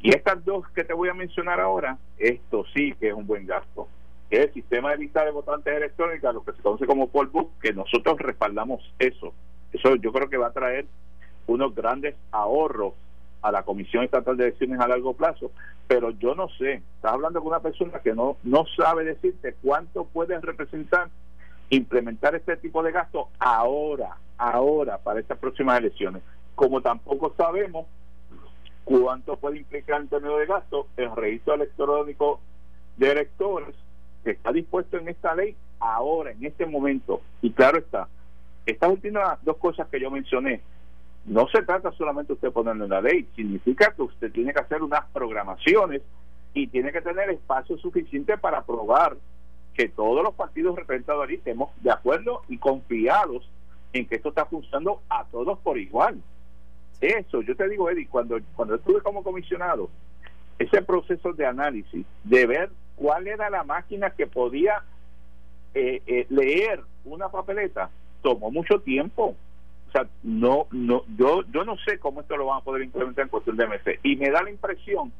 Y 0.00 0.10
estas 0.10 0.44
dos 0.44 0.68
que 0.68 0.84
te 0.84 0.92
voy 0.92 1.08
a 1.08 1.14
mencionar 1.14 1.60
ahora, 1.60 1.98
esto 2.18 2.64
sí 2.74 2.94
que 3.00 3.08
es 3.08 3.14
un 3.14 3.26
buen 3.26 3.46
gasto. 3.46 3.88
Es 4.30 4.46
el 4.46 4.52
sistema 4.52 4.90
de 4.90 4.98
lista 4.98 5.24
de 5.24 5.30
votantes 5.30 5.74
electrónica, 5.74 6.32
lo 6.32 6.44
que 6.44 6.52
se 6.52 6.62
conoce 6.62 6.86
como 6.86 7.08
poll 7.08 7.28
book, 7.28 7.52
que 7.60 7.72
nosotros 7.72 8.18
respaldamos 8.18 8.82
eso. 8.98 9.32
Eso 9.72 9.96
yo 9.96 10.12
creo 10.12 10.28
que 10.28 10.36
va 10.36 10.48
a 10.48 10.52
traer 10.52 10.86
unos 11.46 11.74
grandes 11.74 12.14
ahorros 12.32 12.94
a 13.42 13.52
la 13.52 13.62
Comisión 13.62 14.04
Estatal 14.04 14.36
de 14.36 14.44
Elecciones 14.44 14.80
a 14.80 14.88
largo 14.88 15.14
plazo, 15.14 15.52
pero 15.86 16.10
yo 16.10 16.34
no 16.34 16.48
sé, 16.58 16.82
estás 16.96 17.12
hablando 17.12 17.40
con 17.40 17.48
una 17.48 17.60
persona 17.60 18.00
que 18.00 18.12
no, 18.12 18.36
no 18.42 18.64
sabe 18.76 19.04
decirte 19.04 19.54
cuánto 19.62 20.04
puede 20.04 20.40
representar 20.40 21.08
implementar 21.70 22.34
este 22.34 22.56
tipo 22.56 22.82
de 22.82 22.92
gasto 22.92 23.28
ahora, 23.38 24.16
ahora, 24.38 24.98
para 24.98 25.20
estas 25.20 25.38
próximas 25.38 25.78
elecciones. 25.78 26.22
Como 26.54 26.80
tampoco 26.80 27.34
sabemos 27.36 27.86
cuánto 28.86 29.36
puede 29.36 29.58
implicar 29.58 30.00
en 30.00 30.08
términos 30.08 30.38
de 30.38 30.46
gasto 30.46 30.86
el 30.96 31.14
registro 31.16 31.54
electrónico 31.54 32.40
de 32.96 33.10
electores 33.10 33.74
que 34.22 34.30
está 34.30 34.52
dispuesto 34.52 34.96
en 34.96 35.08
esta 35.08 35.34
ley 35.34 35.56
ahora, 35.80 36.30
en 36.30 36.44
este 36.44 36.66
momento. 36.66 37.20
Y 37.42 37.50
claro 37.50 37.78
está, 37.78 38.06
estas 38.64 38.88
últimas 38.88 39.44
dos 39.44 39.56
cosas 39.56 39.88
que 39.88 39.98
yo 39.98 40.08
mencioné, 40.08 40.60
no 41.24 41.48
se 41.48 41.62
trata 41.62 41.90
solamente 41.92 42.28
de 42.28 42.34
usted 42.34 42.52
ponerlo 42.52 42.84
en 42.84 42.90
la 42.90 43.00
ley, 43.00 43.28
significa 43.34 43.92
que 43.92 44.02
usted 44.02 44.30
tiene 44.30 44.52
que 44.52 44.60
hacer 44.60 44.80
unas 44.80 45.04
programaciones 45.06 46.02
y 46.54 46.68
tiene 46.68 46.92
que 46.92 47.02
tener 47.02 47.28
espacio 47.30 47.76
suficiente 47.78 48.38
para 48.38 48.62
probar 48.62 49.16
que 49.74 49.88
todos 49.88 50.22
los 50.22 50.34
partidos 50.34 50.76
representados 50.76 51.28
ahí 51.28 51.34
estemos 51.34 51.70
de 51.82 51.90
acuerdo 51.90 52.42
y 52.48 52.58
confiados 52.58 53.50
en 53.92 54.06
que 54.06 54.14
esto 54.14 54.28
está 54.28 54.46
funcionando 54.46 55.02
a 55.08 55.24
todos 55.24 55.58
por 55.58 55.76
igual. 55.76 56.22
Eso, 57.00 57.42
yo 57.42 57.54
te 57.56 57.68
digo, 57.68 57.90
Eddie, 57.90 58.08
cuando, 58.08 58.38
cuando 58.54 58.76
estuve 58.76 59.00
como 59.02 59.22
comisionado, 59.22 59.90
ese 60.58 60.82
proceso 60.82 61.32
de 61.32 61.46
análisis, 61.46 62.06
de 62.24 62.46
ver 62.46 62.70
cuál 62.96 63.26
era 63.26 63.50
la 63.50 63.64
máquina 63.64 64.10
que 64.10 64.26
podía 64.26 64.82
eh, 65.74 66.02
eh, 66.06 66.26
leer 66.30 66.80
una 67.04 67.28
papeleta, 67.28 67.90
tomó 68.22 68.50
mucho 68.50 68.80
tiempo. 68.80 69.36
O 69.88 69.92
sea, 69.92 70.06
no, 70.22 70.66
no, 70.72 71.04
yo, 71.18 71.42
yo 71.52 71.64
no 71.64 71.76
sé 71.78 71.98
cómo 71.98 72.22
esto 72.22 72.36
lo 72.36 72.46
van 72.46 72.58
a 72.58 72.64
poder 72.64 72.82
implementar 72.82 73.24
en 73.24 73.28
cuestión 73.28 73.56
de 73.56 73.66
meses. 73.66 74.00
Y 74.02 74.16
me 74.16 74.30
da 74.30 74.42
la 74.42 74.50
impresión 74.50 75.12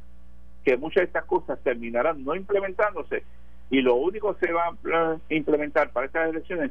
que 0.65 0.77
muchas 0.77 1.03
de 1.03 1.07
estas 1.07 1.25
cosas 1.27 1.59
terminarán 1.63 2.25
no 2.25 2.35
implementándose 2.35 3.23
y 3.71 3.83
lo 3.83 3.95
único 3.97 4.35
que 4.35 4.47
se 4.47 4.53
va 4.53 4.69
a 4.69 5.19
implementar 5.29 5.91
para 5.91 6.07
estas 6.07 6.29
elecciones 6.29 6.71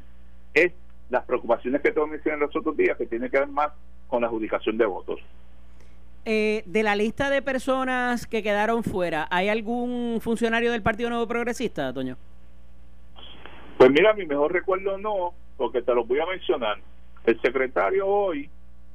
es 0.54 0.74
las 1.10 1.24
preocupaciones 1.26 1.82
que 1.82 1.92
todos 1.92 2.10
mencioné 2.10 2.38
los 2.38 2.56
otros 2.56 2.76
días, 2.76 2.98
que 2.98 3.06
tiene 3.06 3.30
que 3.30 3.40
ver 3.40 3.48
más 3.48 3.70
con 4.16 4.22
la 4.22 4.28
adjudicación 4.28 4.78
de 4.78 4.86
votos. 4.86 5.20
Eh, 6.24 6.64
de 6.66 6.84
la 6.84 6.96
lista 6.96 7.30
de 7.30 7.42
personas 7.42 8.26
que 8.26 8.42
quedaron 8.42 8.82
fuera, 8.82 9.28
¿hay 9.30 9.50
algún 9.50 10.20
funcionario 10.22 10.72
del 10.72 10.82
Partido 10.82 11.10
Nuevo 11.10 11.28
Progresista, 11.28 11.92
Toño? 11.92 12.16
Pues 13.78 13.92
mira, 13.92 14.14
mi 14.14 14.26
mejor 14.26 14.54
recuerdo 14.54 14.98
no, 14.98 15.34
porque 15.58 15.82
te 15.82 15.94
lo 15.94 16.06
voy 16.06 16.20
a 16.22 16.26
mencionar. 16.28 16.78
El 17.26 17.42
secretario 17.42 18.08
hoy 18.08 18.50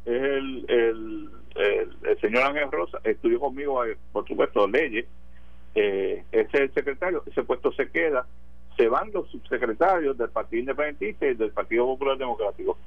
es 0.06 0.22
el, 0.22 0.64
el, 0.68 1.30
el, 2.04 2.20
señor 2.22 2.44
Ángel 2.44 2.72
Rosa, 2.72 2.98
estudió 3.04 3.40
conmigo, 3.40 3.84
eh, 3.84 3.98
por 4.12 4.26
supuesto, 4.26 4.66
leyes. 4.66 5.04
Eh, 5.74 6.24
ese 6.32 6.48
es 6.50 6.60
el 6.62 6.72
secretario, 6.72 7.22
ese 7.26 7.42
puesto 7.42 7.70
se 7.72 7.90
queda 7.90 8.26
se 8.76 8.88
van 8.88 9.12
los 9.12 9.28
subsecretarios 9.30 10.16
del 10.16 10.30
Partido 10.30 10.60
Independentista 10.60 11.26
y 11.26 11.34
del 11.34 11.50
Partido 11.50 11.84
Popular 11.84 12.16
Democrático. 12.16 12.78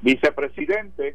Vicepresidente, 0.00 1.14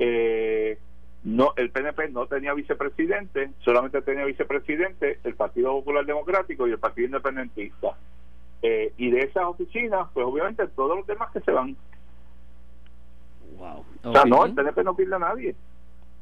eh, 0.00 0.78
no 1.22 1.52
el 1.56 1.70
PNP 1.70 2.08
no 2.08 2.26
tenía 2.26 2.54
vicepresidente, 2.54 3.50
solamente 3.60 4.02
tenía 4.02 4.24
vicepresidente 4.24 5.20
el 5.22 5.34
Partido 5.34 5.70
Popular 5.72 6.04
Democrático 6.04 6.66
y 6.66 6.72
el 6.72 6.78
Partido 6.78 7.06
Independentista. 7.06 7.96
Eh, 8.62 8.92
y 8.96 9.10
de 9.10 9.20
esas 9.20 9.44
oficinas, 9.44 10.08
pues 10.12 10.26
obviamente 10.26 10.66
todos 10.68 10.96
los 10.96 11.06
demás 11.06 11.30
que 11.32 11.40
se 11.40 11.52
van. 11.52 11.76
Wow. 13.56 13.84
O 14.04 14.12
sea, 14.12 14.24
no, 14.24 14.44
el 14.44 14.54
PNP 14.54 14.82
no 14.82 14.96
pierde 14.96 15.14
a 15.16 15.18
nadie. 15.18 15.54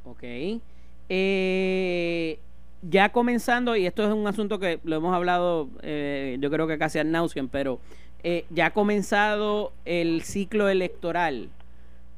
Ok. 0.05 0.61
Eh, 1.09 2.39
ya 2.83 3.11
comenzando, 3.11 3.77
y 3.77 3.87
esto 3.87 4.05
es 4.05 4.13
un 4.13 4.27
asunto 4.27 4.59
que 4.59 4.81
lo 4.85 4.97
hemos 4.97 5.15
hablado, 5.15 5.69
eh, 5.83 6.37
yo 6.41 6.51
creo 6.51 6.67
que 6.67 6.79
casi 6.79 6.99
al 6.99 7.11
nauseam, 7.11 7.49
pero 7.49 7.81
eh, 8.23 8.45
ya 8.51 8.67
ha 8.67 8.71
comenzado 8.71 9.73
el 9.85 10.23
ciclo 10.23 10.69
electoral, 10.69 11.51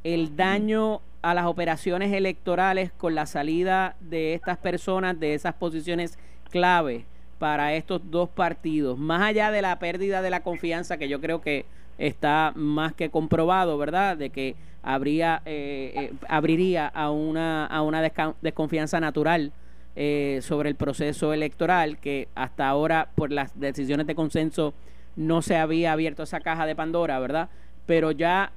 el 0.05 0.37
daño 0.37 1.01
a 1.23 1.35
las 1.35 1.47
operaciones 1.47 2.13
electorales 2.13 2.93
con 2.93 3.15
la 3.15 3.27
salida 3.27 3.97
de 4.01 4.35
estas 4.35 4.59
personas 4.59 5.19
de 5.21 5.35
esas 5.35 5.55
posiciones 5.55 6.19
clave 6.51 7.05
para 7.39 7.75
estos 7.75 8.03
dos 8.11 8.29
partidos, 8.29 8.99
más 8.99 9.23
allá 9.23 9.51
de 9.51 9.63
la 9.63 9.79
pérdida 9.79 10.23
de 10.23 10.31
la 10.31 10.43
confianza 10.43 10.99
que 10.99 11.09
yo 11.09 11.21
creo 11.21 11.41
que 11.41 11.65
está 11.99 12.53
más 12.55 12.93
que 12.95 13.11
comprobado, 13.11 13.77
¿verdad? 13.79 14.17
De 14.17 14.31
que 14.31 14.57
habría 14.83 15.43
eh, 15.45 16.13
abriría 16.29 16.87
a 16.87 17.11
una 17.11 17.67
a 17.67 17.83
una 17.83 18.03
desconfianza 18.41 19.01
natural 19.01 19.53
eh, 19.97 20.41
sobre 20.43 20.69
el 20.69 20.77
proceso 20.77 21.33
electoral, 21.33 21.99
que 21.99 22.29
hasta 22.35 22.69
ahora 22.69 23.09
por 23.15 23.33
las 23.33 23.59
decisiones 23.59 24.07
de 24.07 24.15
consenso 24.15 24.73
no 25.17 25.43
se 25.43 25.57
había 25.57 25.93
abierto 25.93 26.23
esa 26.23 26.41
caja 26.41 26.65
de 26.65 26.77
Pandora, 26.77 27.19
¿verdad? 27.19 27.49
Pero 27.87 28.11
ya 28.13 28.53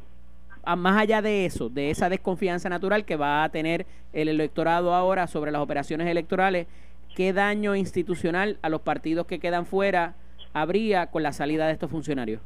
más 0.65 0.98
allá 0.98 1.22
de 1.22 1.46
eso, 1.46 1.70
de 1.70 1.89
esa 1.89 2.10
desconfianza 2.10 2.70
natural 2.70 3.05
que 3.05 3.15
va 3.15 3.43
a 3.43 3.50
tener 3.50 3.86
el 4.13 4.29
electorado 4.29 4.93
ahora 4.93 5.27
sobre 5.27 5.51
las 5.51 5.62
operaciones 5.62 6.08
electorales, 6.08 6.67
¿qué 7.15 7.34
daño 7.34 7.75
institucional 7.75 8.58
a 8.62 8.70
los 8.70 8.82
partidos 8.82 9.27
que 9.27 9.39
quedan 9.39 9.65
fuera 9.65 10.15
habría 10.53 11.08
con 11.08 11.24
la 11.24 11.34
salida 11.34 11.67
de 11.67 11.74
estos 11.74 11.91
funcionarios? 11.91 12.41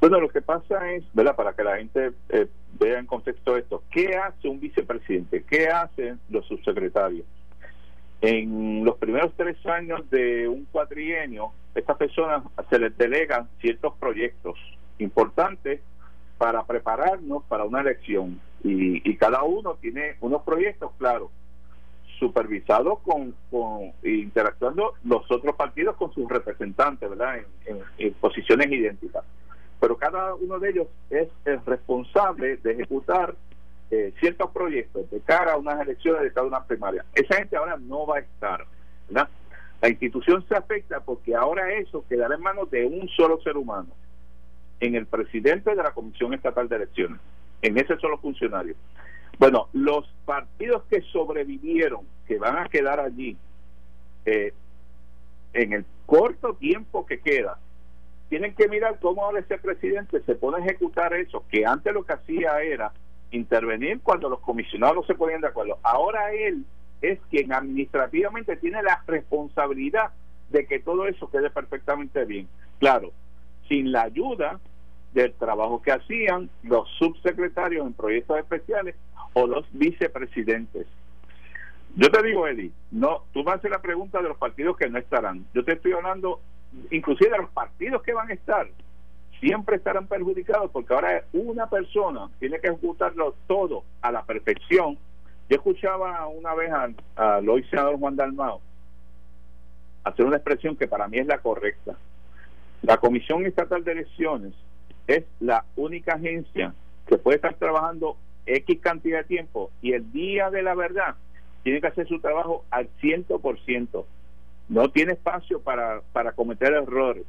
Bueno, 0.00 0.20
lo 0.20 0.28
que 0.28 0.42
pasa 0.42 0.92
es, 0.92 1.04
¿verdad? 1.14 1.34
Para 1.34 1.54
que 1.54 1.64
la 1.64 1.78
gente 1.78 2.12
eh, 2.28 2.46
vea 2.78 2.98
en 2.98 3.06
contexto 3.06 3.56
esto, 3.56 3.82
¿qué 3.90 4.14
hace 4.16 4.48
un 4.48 4.60
vicepresidente? 4.60 5.42
¿Qué 5.42 5.68
hacen 5.68 6.20
los 6.28 6.46
subsecretarios? 6.46 7.26
En 8.20 8.84
los 8.84 8.96
primeros 8.98 9.32
tres 9.36 9.56
años 9.66 10.08
de 10.10 10.48
un 10.48 10.64
cuatrienio, 10.66 11.52
estas 11.74 11.96
personas 11.96 12.42
se 12.70 12.78
les 12.78 12.96
delegan 12.96 13.48
ciertos 13.60 13.94
proyectos 13.98 14.58
importantes 14.98 15.80
para 16.38 16.64
prepararnos 16.64 17.44
para 17.44 17.64
una 17.64 17.80
elección 17.80 18.40
y, 18.62 19.16
cada 19.16 19.42
uno 19.42 19.76
tiene 19.80 20.16
unos 20.20 20.42
proyectos, 20.42 20.90
claro, 20.98 21.30
supervisados 22.18 22.98
con, 23.00 23.34
con 23.50 23.92
interactuando 24.02 24.94
los 25.04 25.30
otros 25.30 25.54
partidos 25.56 25.96
con 25.96 26.12
sus 26.12 26.28
representantes, 26.28 27.08
¿verdad? 27.08 27.38
en 27.98 28.14
posiciones 28.14 28.70
idénticas. 28.70 29.24
Pero 29.80 29.96
cada 29.96 30.34
uno 30.34 30.58
de 30.58 30.70
ellos 30.70 30.88
es 31.10 31.28
el 31.44 31.64
responsable 31.64 32.56
de 32.58 32.72
ejecutar 32.72 33.34
eh, 33.90 34.12
ciertos 34.18 34.50
proyectos 34.50 35.08
de 35.10 35.20
cara 35.20 35.52
a 35.52 35.56
unas 35.56 35.80
elecciones 35.80 36.22
de 36.22 36.32
cada 36.32 36.46
una 36.46 36.64
primaria. 36.64 37.04
Esa 37.14 37.36
gente 37.36 37.56
ahora 37.56 37.76
no 37.78 38.06
va 38.06 38.16
a 38.16 38.20
estar. 38.20 38.66
¿verdad? 39.08 39.28
La 39.80 39.88
institución 39.88 40.44
se 40.48 40.56
afecta 40.56 41.00
porque 41.00 41.34
ahora 41.34 41.72
eso 41.74 42.04
quedará 42.08 42.34
en 42.34 42.40
manos 42.40 42.70
de 42.70 42.84
un 42.86 43.08
solo 43.10 43.40
ser 43.42 43.56
humano, 43.56 43.88
en 44.80 44.94
el 44.94 45.06
presidente 45.06 45.70
de 45.70 45.82
la 45.82 45.92
Comisión 45.92 46.34
Estatal 46.34 46.68
de 46.68 46.76
Elecciones, 46.76 47.20
en 47.62 47.78
ese 47.78 47.96
solo 47.98 48.18
funcionario. 48.18 48.74
Bueno, 49.38 49.68
los 49.72 50.06
partidos 50.24 50.82
que 50.90 51.02
sobrevivieron, 51.12 52.06
que 52.26 52.38
van 52.38 52.58
a 52.58 52.68
quedar 52.68 53.00
allí, 53.00 53.36
eh, 54.24 54.52
en 55.52 55.72
el 55.72 55.84
corto 56.06 56.54
tiempo 56.54 57.06
que 57.06 57.20
queda, 57.20 57.58
tienen 58.28 58.54
que 58.54 58.68
mirar 58.68 58.98
cómo 59.00 59.24
ahora 59.24 59.40
ese 59.40 59.58
presidente 59.58 60.20
se 60.22 60.34
puede 60.34 60.60
ejecutar 60.60 61.14
eso, 61.14 61.44
que 61.50 61.64
antes 61.64 61.92
lo 61.92 62.04
que 62.04 62.14
hacía 62.14 62.60
era 62.60 62.92
intervenir 63.30 64.00
cuando 64.02 64.28
los 64.28 64.40
comisionados 64.40 64.96
no 64.96 65.02
se 65.04 65.14
ponían 65.14 65.40
de 65.40 65.48
acuerdo. 65.48 65.78
Ahora 65.82 66.32
él 66.32 66.64
es 67.02 67.20
quien 67.30 67.52
administrativamente 67.52 68.56
tiene 68.56 68.82
la 68.82 69.02
responsabilidad 69.06 70.10
de 70.50 70.66
que 70.66 70.80
todo 70.80 71.06
eso 71.06 71.30
quede 71.30 71.50
perfectamente 71.50 72.24
bien. 72.24 72.48
Claro, 72.78 73.12
sin 73.68 73.92
la 73.92 74.02
ayuda 74.02 74.60
del 75.12 75.32
trabajo 75.34 75.80
que 75.82 75.92
hacían 75.92 76.50
los 76.62 76.88
subsecretarios 76.98 77.86
en 77.86 77.94
proyectos 77.94 78.38
especiales 78.38 78.96
o 79.32 79.46
los 79.46 79.64
vicepresidentes. 79.72 80.86
Yo 81.94 82.10
te 82.10 82.22
digo, 82.22 82.46
Eddie, 82.46 82.72
no, 82.90 83.22
tú 83.32 83.42
me 83.42 83.52
haces 83.52 83.70
la 83.70 83.80
pregunta 83.80 84.20
de 84.20 84.28
los 84.28 84.36
partidos 84.36 84.76
que 84.76 84.88
no 84.90 84.98
estarán. 84.98 85.46
Yo 85.54 85.64
te 85.64 85.72
estoy 85.72 85.92
hablando 85.92 86.40
inclusive 86.90 87.30
de 87.30 87.38
los 87.38 87.50
partidos 87.50 88.02
que 88.02 88.12
van 88.12 88.30
a 88.30 88.34
estar 88.34 88.68
siempre 89.40 89.76
estarán 89.76 90.06
perjudicados 90.06 90.70
porque 90.70 90.94
ahora 90.94 91.24
una 91.32 91.68
persona 91.68 92.28
tiene 92.38 92.58
que 92.58 92.68
ejecutarlo 92.68 93.34
todo 93.46 93.84
a 94.02 94.10
la 94.10 94.24
perfección. 94.24 94.98
Yo 95.48 95.56
escuchaba 95.56 96.26
una 96.26 96.54
vez 96.54 96.70
a, 97.16 97.38
hoy 97.38 97.62
senador 97.64 97.98
Juan 97.98 98.16
Dalmao 98.16 98.60
hacer 100.04 100.24
una 100.24 100.36
expresión 100.36 100.76
que 100.76 100.86
para 100.86 101.08
mí 101.08 101.18
es 101.18 101.26
la 101.26 101.38
correcta. 101.38 101.96
La 102.86 102.98
Comisión 102.98 103.44
Estatal 103.44 103.82
de 103.82 103.90
Elecciones 103.90 104.52
es 105.08 105.24
la 105.40 105.64
única 105.74 106.14
agencia 106.14 106.72
que 107.08 107.18
puede 107.18 107.34
estar 107.34 107.54
trabajando 107.54 108.16
X 108.46 108.78
cantidad 108.80 109.18
de 109.18 109.24
tiempo 109.24 109.72
y 109.82 109.92
el 109.92 110.12
día 110.12 110.50
de 110.50 110.62
la 110.62 110.76
verdad 110.76 111.16
tiene 111.64 111.80
que 111.80 111.88
hacer 111.88 112.06
su 112.06 112.20
trabajo 112.20 112.64
al 112.70 112.88
100%. 113.02 114.04
No 114.68 114.88
tiene 114.90 115.14
espacio 115.14 115.60
para, 115.60 116.00
para 116.12 116.30
cometer 116.30 116.74
errores 116.74 117.24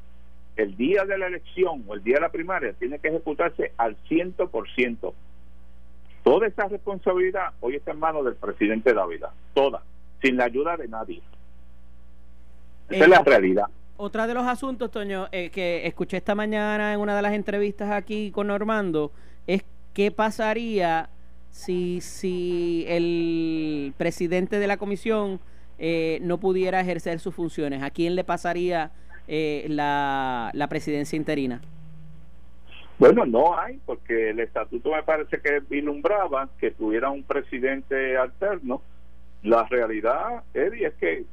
el 0.57 0.77
día 0.77 1.05
de 1.05 1.17
la 1.17 1.25
elección 1.25 1.83
o 1.87 1.95
el 1.95 2.03
día 2.03 2.17
de 2.17 2.21
la 2.21 2.29
primaria 2.29 2.73
tiene 2.73 2.99
que 2.99 3.07
ejecutarse 3.07 3.71
al 3.77 3.97
100%. 4.09 5.13
Toda 6.23 6.47
esa 6.47 6.67
responsabilidad 6.67 7.53
hoy 7.61 7.77
está 7.77 7.93
en 7.93 7.99
manos 7.99 8.25
del 8.25 8.35
presidente 8.35 8.93
Dávila, 8.93 9.31
toda, 9.55 9.81
sin 10.21 10.37
la 10.37 10.45
ayuda 10.45 10.77
de 10.77 10.87
nadie. 10.87 11.21
Esa 12.89 13.03
es 13.05 13.09
la 13.09 13.17
eh, 13.17 13.23
realidad. 13.25 13.65
Otra 13.99 14.27
de 14.27 14.35
los 14.35 14.45
asuntos, 14.45 14.91
Toño, 14.91 15.27
eh, 15.31 15.49
que 15.49 15.87
escuché 15.87 16.17
esta 16.17 16.35
mañana 16.35 16.93
en 16.93 16.99
una 16.99 17.15
de 17.15 17.21
las 17.23 17.33
entrevistas 17.33 17.89
aquí 17.89 18.29
con 18.29 18.45
Normando, 18.45 19.11
es 19.47 19.63
qué 19.95 20.11
pasaría 20.11 21.09
si, 21.49 21.99
si 22.01 22.85
el 22.87 23.93
presidente 23.97 24.59
de 24.59 24.67
la 24.67 24.77
comisión 24.77 25.39
eh, 25.79 26.19
no 26.21 26.37
pudiera 26.37 26.79
ejercer 26.79 27.19
sus 27.19 27.33
funciones. 27.33 27.81
¿A 27.81 27.89
quién 27.89 28.15
le 28.15 28.23
pasaría 28.23 28.91
eh, 29.27 29.65
la, 29.67 30.51
la 30.53 30.67
presidencia 30.69 31.17
interina? 31.17 31.59
Bueno, 32.99 33.25
no 33.25 33.59
hay, 33.59 33.79
porque 33.83 34.29
el 34.29 34.39
estatuto 34.39 34.91
me 34.91 35.01
parece 35.01 35.41
que 35.41 35.59
vislumbraba 35.67 36.49
que 36.59 36.69
tuviera 36.69 37.09
un 37.09 37.23
presidente 37.23 38.15
alterno. 38.15 38.83
La 39.41 39.63
realidad, 39.63 40.43
Eddie, 40.53 40.85
es 40.85 40.93
que 40.95 41.25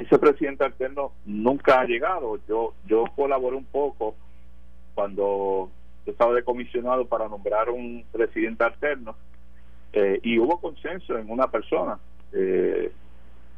vicepresidente 0.00 0.64
alterno 0.64 1.12
nunca 1.26 1.80
ha 1.80 1.84
llegado. 1.84 2.40
Yo 2.48 2.74
yo 2.86 3.04
colaboré 3.14 3.56
un 3.56 3.66
poco 3.66 4.16
cuando 4.94 5.70
estaba 6.06 6.34
de 6.34 6.42
comisionado 6.42 7.06
para 7.06 7.28
nombrar 7.28 7.68
un 7.70 8.04
presidente 8.10 8.64
alterno 8.64 9.14
eh, 9.92 10.18
y 10.22 10.38
hubo 10.38 10.60
consenso 10.60 11.18
en 11.18 11.30
una 11.30 11.50
persona. 11.50 11.98
Eh, 12.32 12.90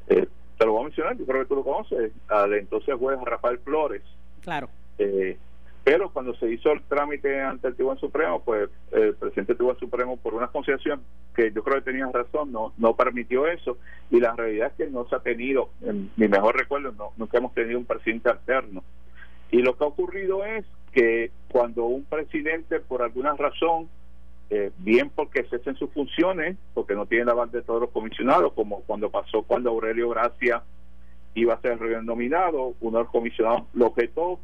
eh, 0.08 0.26
te 0.58 0.66
lo 0.66 0.72
voy 0.72 0.82
a 0.82 0.84
mencionar, 0.84 1.16
yo 1.16 1.26
creo 1.26 1.42
que 1.42 1.48
tú 1.48 1.54
lo 1.56 1.64
conoces, 1.64 2.12
al 2.28 2.52
entonces 2.54 2.94
juez 2.96 3.18
Rafael 3.24 3.58
Flores. 3.58 4.02
Claro. 4.42 4.68
Eh, 4.98 5.38
pero 5.84 6.10
cuando 6.10 6.34
se 6.36 6.48
hizo 6.50 6.70
el 6.70 6.82
trámite 6.82 7.40
ante 7.40 7.68
el 7.68 7.74
Tribunal 7.74 7.98
Supremo, 7.98 8.42
pues 8.44 8.70
el 8.92 9.14
presidente 9.14 9.52
del 9.52 9.56
Tribunal 9.56 9.80
Supremo, 9.80 10.16
por 10.16 10.34
una 10.34 10.46
concesión 10.46 11.02
que 11.34 11.50
yo 11.50 11.64
creo 11.64 11.76
que 11.76 11.90
tenía 11.90 12.08
razón, 12.12 12.52
no 12.52 12.72
no 12.78 12.94
permitió 12.94 13.46
eso. 13.46 13.78
Y 14.10 14.20
la 14.20 14.34
realidad 14.36 14.68
es 14.68 14.74
que 14.74 14.92
no 14.92 15.08
se 15.08 15.16
ha 15.16 15.20
tenido, 15.20 15.70
en 15.82 16.10
mi 16.16 16.28
mejor 16.28 16.56
recuerdo, 16.56 16.92
no, 16.92 17.12
nunca 17.16 17.38
hemos 17.38 17.52
tenido 17.54 17.78
un 17.78 17.84
presidente 17.84 18.30
alterno. 18.30 18.84
Y 19.50 19.58
lo 19.58 19.76
que 19.76 19.84
ha 19.84 19.88
ocurrido 19.88 20.44
es 20.44 20.64
que 20.92 21.30
cuando 21.50 21.84
un 21.84 22.04
presidente, 22.04 22.78
por 22.78 23.02
alguna 23.02 23.34
razón, 23.34 23.88
eh, 24.50 24.70
bien 24.78 25.10
porque 25.14 25.44
cesen 25.44 25.74
sus 25.76 25.90
funciones, 25.90 26.56
porque 26.74 26.94
no 26.94 27.06
tiene 27.06 27.24
la 27.24 27.32
aval 27.32 27.50
de 27.50 27.62
todos 27.62 27.80
los 27.80 27.90
comisionados, 27.90 28.52
como 28.52 28.82
cuando 28.82 29.10
pasó 29.10 29.42
cuando 29.42 29.70
Aurelio 29.70 30.10
Gracia 30.10 30.62
iba 31.34 31.54
a 31.54 31.60
ser 31.60 31.78
renominado, 31.78 32.74
uno 32.80 32.98
de 32.98 33.04
los 33.04 33.12
comisionados 33.12 33.62
lo 33.72 33.86
objetó 33.86 34.38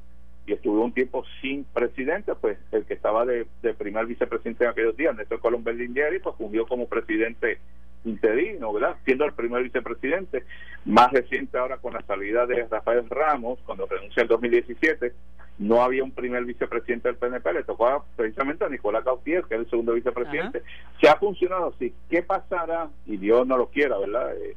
y 0.48 0.54
estuvo 0.54 0.82
un 0.82 0.92
tiempo 0.92 1.24
sin 1.42 1.64
presidente, 1.64 2.34
pues 2.34 2.58
el 2.72 2.86
que 2.86 2.94
estaba 2.94 3.26
de, 3.26 3.46
primer 3.76 4.06
vicepresidente 4.06 4.64
en 4.64 4.70
aquellos 4.70 4.96
días, 4.96 5.14
Néstor 5.14 5.40
Colón 5.40 5.62
Berlingeri, 5.62 6.20
pues 6.20 6.36
fungió 6.36 6.66
como 6.66 6.88
presidente 6.88 7.58
interino, 8.04 8.72
¿verdad? 8.72 8.96
Siendo 9.04 9.26
el 9.26 9.34
primer 9.34 9.62
vicepresidente, 9.62 10.44
más 10.86 11.12
reciente 11.12 11.58
ahora 11.58 11.76
con 11.76 11.92
la 11.92 12.02
salida 12.02 12.46
de 12.46 12.66
Rafael 12.66 13.06
Ramos, 13.10 13.58
cuando 13.66 13.86
renunció 13.86 14.22
en 14.22 14.28
2017, 14.28 15.12
no 15.58 15.82
había 15.82 16.02
un 16.02 16.12
primer 16.12 16.44
vicepresidente 16.46 17.08
del 17.08 17.18
PNP, 17.18 17.52
le 17.52 17.64
tocó 17.64 18.06
precisamente 18.16 18.64
a 18.64 18.70
Nicolás 18.70 19.04
Gautier, 19.04 19.44
que 19.44 19.56
es 19.56 19.60
el 19.60 19.70
segundo 19.70 19.92
vicepresidente. 19.92 20.62
Se 21.00 21.08
ha 21.08 21.16
funcionado 21.16 21.74
así. 21.74 21.92
¿Qué 22.08 22.22
pasará? 22.22 22.88
Y 23.04 23.18
Dios 23.18 23.46
no 23.46 23.58
lo 23.58 23.66
quiera, 23.68 23.98
¿verdad? 23.98 24.34
Eh, 24.36 24.56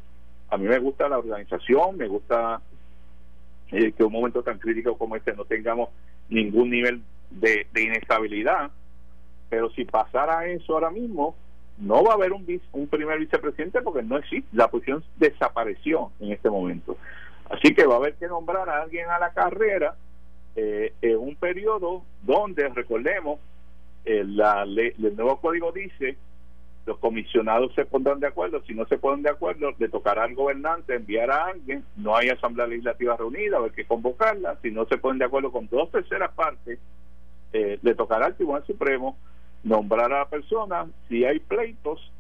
a 0.50 0.58
mí 0.58 0.68
me 0.68 0.80
gusta 0.80 1.10
la 1.10 1.18
organización, 1.18 1.98
me 1.98 2.08
gusta 2.08 2.62
eh, 3.72 3.92
que 3.92 4.04
un 4.04 4.12
momento 4.12 4.44
tan 4.44 4.60
crítico 4.60 4.98
como 4.98 5.16
este 5.16 5.34
no 5.34 5.46
tengamos 5.46 5.90
ningún 6.30 6.70
nivel 6.70 7.02
de, 7.30 7.68
inestabilidad, 7.76 8.72
pero 9.50 9.70
si 9.72 9.86
pasara 9.86 10.46
eso 10.48 10.74
ahora 10.74 10.90
mismo, 10.90 11.36
no 11.78 12.04
va 12.04 12.12
a 12.12 12.16
haber 12.16 12.34
un, 12.34 12.46
primer 12.90 13.20
vicepresidente 13.20 13.82
porque 13.82 14.04
no 14.04 14.18
existe, 14.18 14.48
la 14.54 14.70
posición 14.70 15.04
desapareció 15.18 16.12
en 16.20 16.32
este 16.32 16.50
momento. 16.50 16.98
Así 17.50 17.74
que 17.74 17.86
va 17.86 17.96
a 17.96 17.98
haber 17.98 18.16
que 18.16 18.28
nombrar 18.28 18.70
a 18.70 18.82
alguien 18.82 19.10
a 19.10 19.20
la 19.20 19.34
carrera 19.34 19.96
eh, 20.56 20.94
en 21.02 21.18
un 21.18 21.36
periodo 21.36 22.04
donde, 22.22 22.68
recordemos, 22.70 23.40
eh, 24.06 24.24
la 24.26 24.64
el 24.64 25.16
nuevo 25.16 25.40
código 25.40 25.72
dice 25.72 26.18
los 26.86 26.98
comisionados 26.98 27.74
se 27.76 27.86
pondrán 27.86 28.20
de 28.20 28.28
acuerdo, 28.28 28.62
si 28.64 28.74
no 28.74 28.86
se 28.86 28.98
ponen 28.98 29.24
de 29.24 29.30
acuerdo, 29.30 29.72
le 29.78 29.90
tocará 29.90 30.24
al 30.24 30.34
gobernante 30.34 30.96
enviar 30.96 31.30
a 31.30 31.46
alguien, 31.46 31.84
no 31.96 32.16
hay 32.16 32.30
asamblea 32.30 32.68
legislativa 32.68 33.16
reunida, 33.16 33.60
hay 33.64 33.70
que 33.72 33.86
convocarla, 33.86 34.58
si 34.62 34.72
no 34.72 34.86
se 34.86 34.98
ponen 34.98 35.20
de 35.20 35.26
acuerdo 35.26 35.52
con 35.52 35.68
dos 35.68 35.92
terceras 35.92 36.32
partes, 36.34 36.80
eh, 37.54 37.78
le 37.82 37.96
tocará 37.96 38.28
al 38.28 38.36
Tribunal 38.36 38.66
Supremo 38.66 39.18
nombrar 39.64 40.12
a 40.12 40.20
la 40.20 40.30
persona, 40.30 40.88
si 41.08 41.24
hay 41.24 41.40
pleitos, 41.40 42.12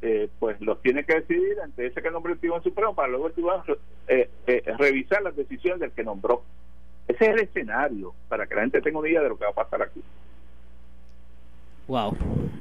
eh, 0.00 0.28
pues 0.38 0.60
los 0.60 0.80
tiene 0.82 1.04
que 1.04 1.16
decidir 1.16 1.60
ante 1.62 1.86
ese 1.86 2.00
que 2.00 2.10
nombre 2.10 2.32
el 2.32 2.38
Tribunal 2.38 2.62
Supremo 2.62 2.94
para 2.94 3.08
luego 3.08 3.26
el 3.26 3.32
Tribunal 3.34 3.62
eh, 4.08 4.30
revisar 4.78 5.22
las 5.22 5.36
decisiones 5.36 5.80
del 5.80 5.90
que 5.90 6.04
nombró. 6.04 6.42
Ese 7.06 7.24
es 7.24 7.30
el 7.30 7.40
escenario, 7.40 8.14
para 8.28 8.46
que 8.46 8.54
la 8.54 8.62
gente 8.62 8.80
tenga 8.80 8.98
una 8.98 9.08
idea 9.08 9.22
de 9.22 9.28
lo 9.28 9.38
que 9.38 9.44
va 9.44 9.50
a 9.50 9.54
pasar 9.54 9.82
aquí. 9.82 10.02
Wow. 11.88 12.16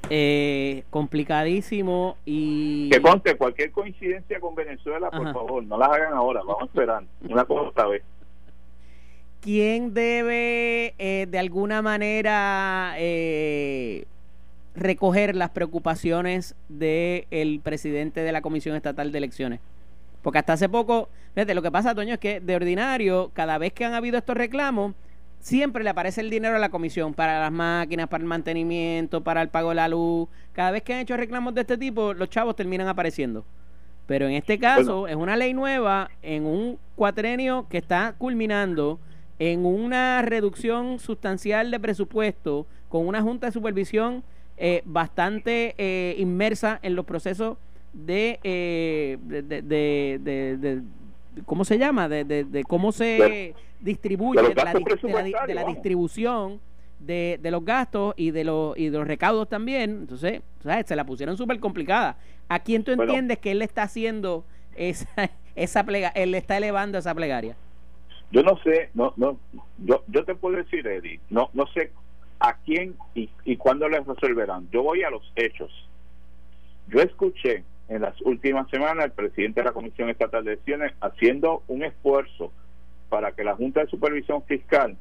Eh, 0.10 0.84
complicadísimo 0.91 2.18
y... 2.25 2.90
Que 2.92 3.01
conste, 3.01 3.35
cualquier 3.35 3.72
coincidencia 3.72 4.40
con 4.40 4.53
Venezuela, 4.53 5.09
por 5.09 5.33
favor, 5.33 5.64
no 5.64 5.77
las 5.77 5.90
hagan 5.90 6.14
ahora, 6.14 6.42
vamos 6.46 6.64
a 6.64 6.66
esperar, 6.66 7.03
una 7.27 7.46
cosa 7.46 7.88
vez. 7.88 8.03
¿Quién 9.42 9.94
debe 9.94 10.94
eh, 10.98 11.27
de 11.29 11.40
alguna 11.40 11.81
manera 11.81 12.94
eh, 12.98 14.05
recoger 14.75 15.35
las 15.35 15.50
preocupaciones 15.51 16.55
del 16.70 17.59
presidente 17.64 18.22
de 18.22 18.31
la 18.31 18.42
Comisión 18.42 18.75
Estatal 18.75 19.11
de 19.11 19.18
Elecciones? 19.18 19.59
Porque 20.22 20.40
hasta 20.40 20.53
hace 20.53 20.70
poco, 20.70 21.09
fíjate, 21.33 21.53
lo 21.55 21.61
que 21.61 21.72
pasa, 21.72 21.94
Toño, 21.94 22.14
es 22.14 22.20
que 22.20 22.40
de 22.40 22.55
ordinario, 22.55 23.31
cada 23.33 23.57
vez 23.57 23.74
que 23.74 23.85
han 23.85 23.94
habido 23.94 24.18
estos 24.18 24.35
reclamos, 24.35 24.94
siempre 25.46 25.84
le 25.84 25.92
aparece 25.92 26.22
el 26.22 26.31
dinero 26.31 26.55
a 26.55 26.60
la 26.60 26.70
comisión 26.70 27.14
para 27.14 27.40
las 27.40 27.51
máquinas, 27.51 28.08
para 28.08 28.24
el 28.24 28.27
mantenimiento, 28.27 29.22
para 29.22 29.44
el 29.44 29.50
pago 29.50 29.70
de 29.70 29.75
la 29.75 29.88
luz. 29.88 30.27
Cada 30.53 30.72
vez 30.72 30.81
que 30.81 30.96
han 30.96 31.01
hecho 31.01 31.16
reclamos 31.16 31.53
de 31.53 31.62
este 31.62 31.77
tipo, 31.77 32.16
los 32.16 32.31
chavos 32.31 32.55
terminan 32.55 32.88
apareciendo. 32.88 33.46
Pero 34.08 34.25
en 34.25 34.34
este 34.34 34.58
caso 34.58 35.08
es 35.08 35.16
una 35.16 35.36
ley 35.36 35.53
nueva 35.53 36.10
en 36.24 36.48
un 36.48 36.79
cuatrenio 36.96 37.68
que 37.70 37.77
está 37.77 38.16
culminando 38.18 39.00
en 39.38 39.68
una 39.68 40.24
reducción 40.24 40.98
sustancial 40.98 41.70
de 41.70 41.79
presupuesto 41.79 42.66
con 42.90 43.08
una 43.08 43.22
junta 43.22 43.46
de 43.46 43.53
supervisión 43.53 44.24
eh, 44.58 44.81
bastante 44.84 45.75
eh, 45.77 46.16
inmersa 46.18 46.79
en 46.81 46.96
los 46.96 47.05
procesos 47.05 47.58
de, 47.94 48.40
eh, 48.44 49.20
de, 49.22 49.44
de, 49.44 49.62
de, 49.62 50.81
¿cómo 51.45 51.65
se 51.65 51.77
llama? 51.77 52.07
De, 52.07 52.24
de, 52.24 52.63
cómo 52.63 52.91
se 52.91 53.53
distribuye, 53.79 54.41
de, 54.41 54.55
la, 54.55 54.74
de 55.45 55.53
la, 55.53 55.63
distribución 55.65 56.59
de, 57.00 57.39
de, 57.41 57.51
los 57.51 57.63
gastos 57.63 58.13
y 58.17 58.31
de 58.31 58.43
los, 58.43 58.77
y 58.77 58.89
de 58.89 58.98
los 58.98 59.07
recaudos 59.07 59.50
también. 59.50 59.91
Entonces, 60.01 60.41
¿sabes? 60.63 60.85
se 60.87 60.95
la 60.95 61.05
pusieron 61.05 61.37
súper 61.37 61.59
complicada. 61.59 62.17
¿A 62.48 62.59
quién 62.59 62.83
tú 62.83 62.91
entiendes 62.91 63.39
que 63.39 63.51
él 63.51 63.59
le 63.59 63.65
está 63.65 63.83
haciendo 63.83 64.45
esa, 64.75 65.31
esa 65.55 65.83
plega, 65.83 66.09
él 66.09 66.31
le 66.31 66.37
está 66.37 66.57
elevando 66.57 66.98
esa 66.98 67.13
plegaria? 67.13 67.55
Yo 68.31 68.41
no 68.43 68.57
sé, 68.63 68.89
no, 68.93 69.13
no, 69.17 69.37
yo, 69.77 70.03
yo 70.07 70.25
te 70.25 70.35
puedo 70.35 70.57
decir, 70.57 70.85
Eddie, 70.85 71.19
no, 71.29 71.50
no 71.53 71.67
sé 71.67 71.91
a 72.39 72.57
quién 72.57 72.95
y, 73.13 73.29
y 73.45 73.55
cuándo 73.55 73.87
les 73.87 74.05
resolverán. 74.05 74.67
Yo 74.71 74.83
voy 74.83 75.03
a 75.03 75.09
los 75.09 75.31
hechos. 75.35 75.71
Yo 76.87 77.01
escuché 77.01 77.63
en 77.87 78.01
las 78.01 78.19
últimas 78.21 78.69
semanas 78.69 79.05
el 79.05 79.11
presidente 79.11 79.61
de 79.61 79.65
la 79.65 79.74
Comisión 79.74 80.09
Estatal 80.09 80.43
de 80.43 80.53
Elecciones 80.53 80.93
haciendo 81.01 81.63
un 81.67 81.83
esfuerzo 81.83 82.51
para 83.09 83.31
que 83.33 83.43
la 83.43 83.55
Junta 83.55 83.81
de 83.81 83.87
Supervisión 83.87 84.43
Fiscal 84.43 84.98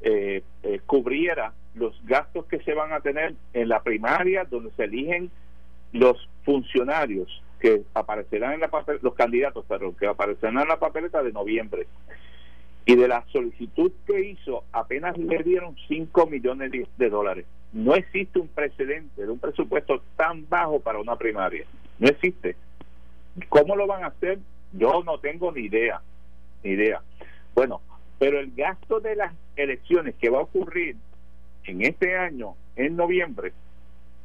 eh, 0.00 0.42
eh, 0.62 0.80
cubriera 0.86 1.52
los 1.74 1.94
gastos 2.06 2.46
que 2.46 2.60
se 2.60 2.72
van 2.72 2.92
a 2.92 3.00
tener 3.00 3.34
en 3.52 3.68
la 3.68 3.82
primaria 3.82 4.44
donde 4.44 4.70
se 4.72 4.84
eligen 4.84 5.30
los 5.92 6.28
funcionarios 6.44 7.42
que 7.60 7.82
aparecerán 7.94 8.54
en 8.54 8.60
la 8.60 8.68
papel, 8.68 8.98
los 9.02 9.14
candidatos 9.14 9.64
perdón, 9.66 9.94
que 9.94 10.06
aparecerán 10.06 10.58
en 10.58 10.68
la 10.68 10.78
papeleta 10.78 11.22
de 11.22 11.32
noviembre. 11.32 11.86
Y 12.86 12.94
de 12.94 13.08
la 13.08 13.24
solicitud 13.32 13.90
que 14.06 14.20
hizo 14.20 14.64
apenas 14.72 15.18
le 15.18 15.42
dieron 15.42 15.76
5 15.88 16.26
millones 16.26 16.70
de 16.96 17.10
dólares. 17.10 17.44
No 17.72 17.94
existe 17.94 18.38
un 18.38 18.48
precedente 18.48 19.22
de 19.22 19.30
un 19.30 19.38
presupuesto 19.38 20.02
tan 20.16 20.48
bajo 20.48 20.80
para 20.80 21.00
una 21.00 21.16
primaria 21.16 21.66
no 21.98 22.08
existe 22.08 22.56
¿cómo 23.48 23.76
lo 23.76 23.86
van 23.86 24.04
a 24.04 24.08
hacer? 24.08 24.38
yo 24.72 25.02
no 25.04 25.18
tengo 25.18 25.52
ni 25.52 25.62
idea 25.62 26.00
ni 26.62 26.70
idea 26.70 27.02
bueno, 27.56 27.80
pero 28.18 28.38
el 28.38 28.52
gasto 28.54 29.00
de 29.00 29.16
las 29.16 29.32
elecciones 29.56 30.14
que 30.16 30.28
va 30.28 30.40
a 30.40 30.42
ocurrir 30.42 30.94
en 31.64 31.82
este 31.82 32.16
año, 32.16 32.54
en 32.76 32.96
noviembre, 32.96 33.54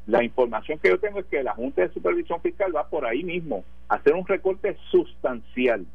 la 0.05 0.21
información 0.21 0.79
que 0.79 0.89
yo 0.89 0.99
tengo 0.99 1.19
es 1.19 1.25
que 1.27 1.41
la 1.41 1.53
Junta 1.53 1.81
de 1.81 1.93
Supervisión 1.93 2.41
Fiscal 2.41 2.75
va 2.75 2.89
por 2.89 3.05
ahí 3.05 3.23
mismo 3.23 3.63
a 3.87 3.95
hacer 3.95 4.13
un 4.13 4.27
recorte 4.27 4.75
sustancial. 4.89 5.85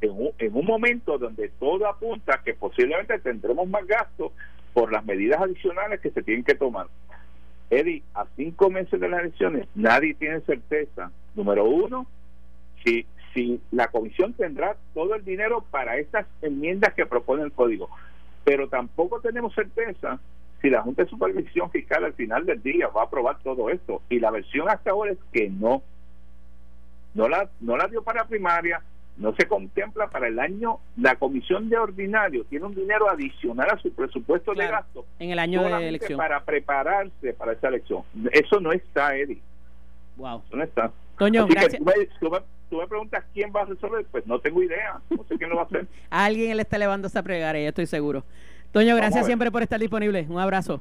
En 0.00 0.10
un, 0.10 0.30
en 0.38 0.56
un 0.56 0.66
momento 0.66 1.18
donde 1.18 1.50
todo 1.50 1.86
apunta 1.86 2.40
que 2.44 2.54
posiblemente 2.54 3.20
tendremos 3.20 3.68
más 3.68 3.86
gastos 3.86 4.32
por 4.72 4.92
las 4.92 5.04
medidas 5.04 5.40
adicionales 5.40 6.00
que 6.00 6.10
se 6.10 6.22
tienen 6.22 6.42
que 6.42 6.56
tomar. 6.56 6.88
Eddie, 7.70 8.02
a 8.14 8.26
cinco 8.36 8.70
meses 8.70 9.00
de 9.00 9.08
las 9.08 9.20
elecciones, 9.20 9.66
nadie 9.74 10.14
tiene 10.14 10.40
certeza, 10.40 11.10
número 11.34 11.64
uno, 11.64 12.06
si 12.84 13.06
si 13.34 13.60
la 13.72 13.88
comisión 13.88 14.32
tendrá 14.32 14.76
todo 14.94 15.16
el 15.16 15.24
dinero 15.24 15.64
para 15.70 15.96
estas 15.98 16.26
enmiendas 16.40 16.94
que 16.94 17.04
propone 17.04 17.42
el 17.42 17.52
código, 17.52 17.90
pero 18.44 18.68
tampoco 18.68 19.20
tenemos 19.20 19.52
certeza 19.54 20.20
si 20.62 20.70
la 20.70 20.82
Junta 20.82 21.02
de 21.02 21.10
Supervisión 21.10 21.70
Fiscal 21.70 22.04
al 22.04 22.14
final 22.14 22.46
del 22.46 22.62
día 22.62 22.88
va 22.88 23.02
a 23.02 23.04
aprobar 23.04 23.38
todo 23.42 23.68
esto. 23.68 24.00
Y 24.08 24.18
la 24.18 24.30
versión 24.30 24.68
hasta 24.68 24.92
ahora 24.92 25.12
es 25.12 25.18
que 25.30 25.50
no. 25.50 25.82
No 27.12 27.28
la, 27.28 27.50
no 27.60 27.76
la 27.76 27.86
dio 27.86 28.02
para 28.02 28.24
primaria, 28.24 28.82
no 29.16 29.34
se 29.36 29.46
contempla 29.46 30.08
para 30.08 30.28
el 30.28 30.38
año. 30.38 30.78
La 30.96 31.16
comisión 31.16 31.68
de 31.68 31.78
ordinario 31.78 32.44
tiene 32.44 32.66
un 32.66 32.74
dinero 32.74 33.08
adicional 33.08 33.70
a 33.70 33.78
su 33.78 33.92
presupuesto 33.92 34.54
de 34.54 34.66
gasto. 34.66 35.06
En 35.18 35.30
el 35.30 35.38
año 35.38 35.62
de 35.62 35.88
elección. 35.88 36.18
Para 36.18 36.44
prepararse 36.44 37.32
para 37.34 37.52
esa 37.52 37.68
elección. 37.68 38.02
Eso 38.32 38.60
no 38.60 38.72
está, 38.72 39.16
Eddie. 39.16 39.40
Wow. 40.16 40.42
Eso 40.46 40.56
no 40.56 40.64
está. 40.64 40.92
Toño, 41.18 41.46
gracias 41.46 41.80
tú 42.74 42.80
me 42.80 42.88
preguntas 42.88 43.24
quién 43.32 43.52
va 43.54 43.62
a 43.62 43.64
resolver, 43.66 44.04
pues 44.10 44.26
no 44.26 44.40
tengo 44.40 44.60
idea, 44.60 45.00
no 45.10 45.24
sé 45.28 45.36
quién 45.38 45.50
lo 45.50 45.56
va 45.56 45.62
a 45.62 45.66
hacer. 45.66 45.86
Alguien 46.10 46.56
le 46.56 46.62
está 46.62 46.74
elevando 46.74 47.06
esa 47.06 47.22
plegaria, 47.22 47.68
estoy 47.68 47.86
seguro. 47.86 48.24
Toño, 48.72 48.96
gracias 48.96 49.26
siempre 49.26 49.52
por 49.52 49.62
estar 49.62 49.78
disponible. 49.78 50.26
Un 50.28 50.40
abrazo. 50.40 50.80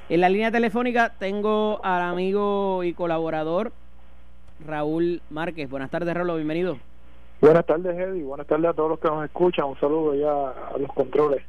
En 0.08 0.20
la 0.20 0.28
línea 0.28 0.52
telefónica 0.52 1.14
tengo 1.18 1.80
al 1.82 2.02
amigo 2.02 2.84
y 2.84 2.92
colaborador 2.92 3.72
Raúl 4.64 5.20
Márquez. 5.30 5.68
Buenas 5.68 5.90
tardes, 5.90 6.14
Raúl, 6.14 6.36
bienvenido. 6.36 6.78
Buenas 7.40 7.66
tardes, 7.66 7.98
Eddie. 7.98 8.22
Buenas 8.22 8.46
tardes 8.46 8.70
a 8.70 8.72
todos 8.72 8.90
los 8.90 8.98
que 8.98 9.08
nos 9.08 9.24
escuchan. 9.24 9.66
Un 9.66 9.78
saludo 9.78 10.14
ya 10.14 10.50
a 10.74 10.78
los 10.78 10.90
controles. 10.92 11.42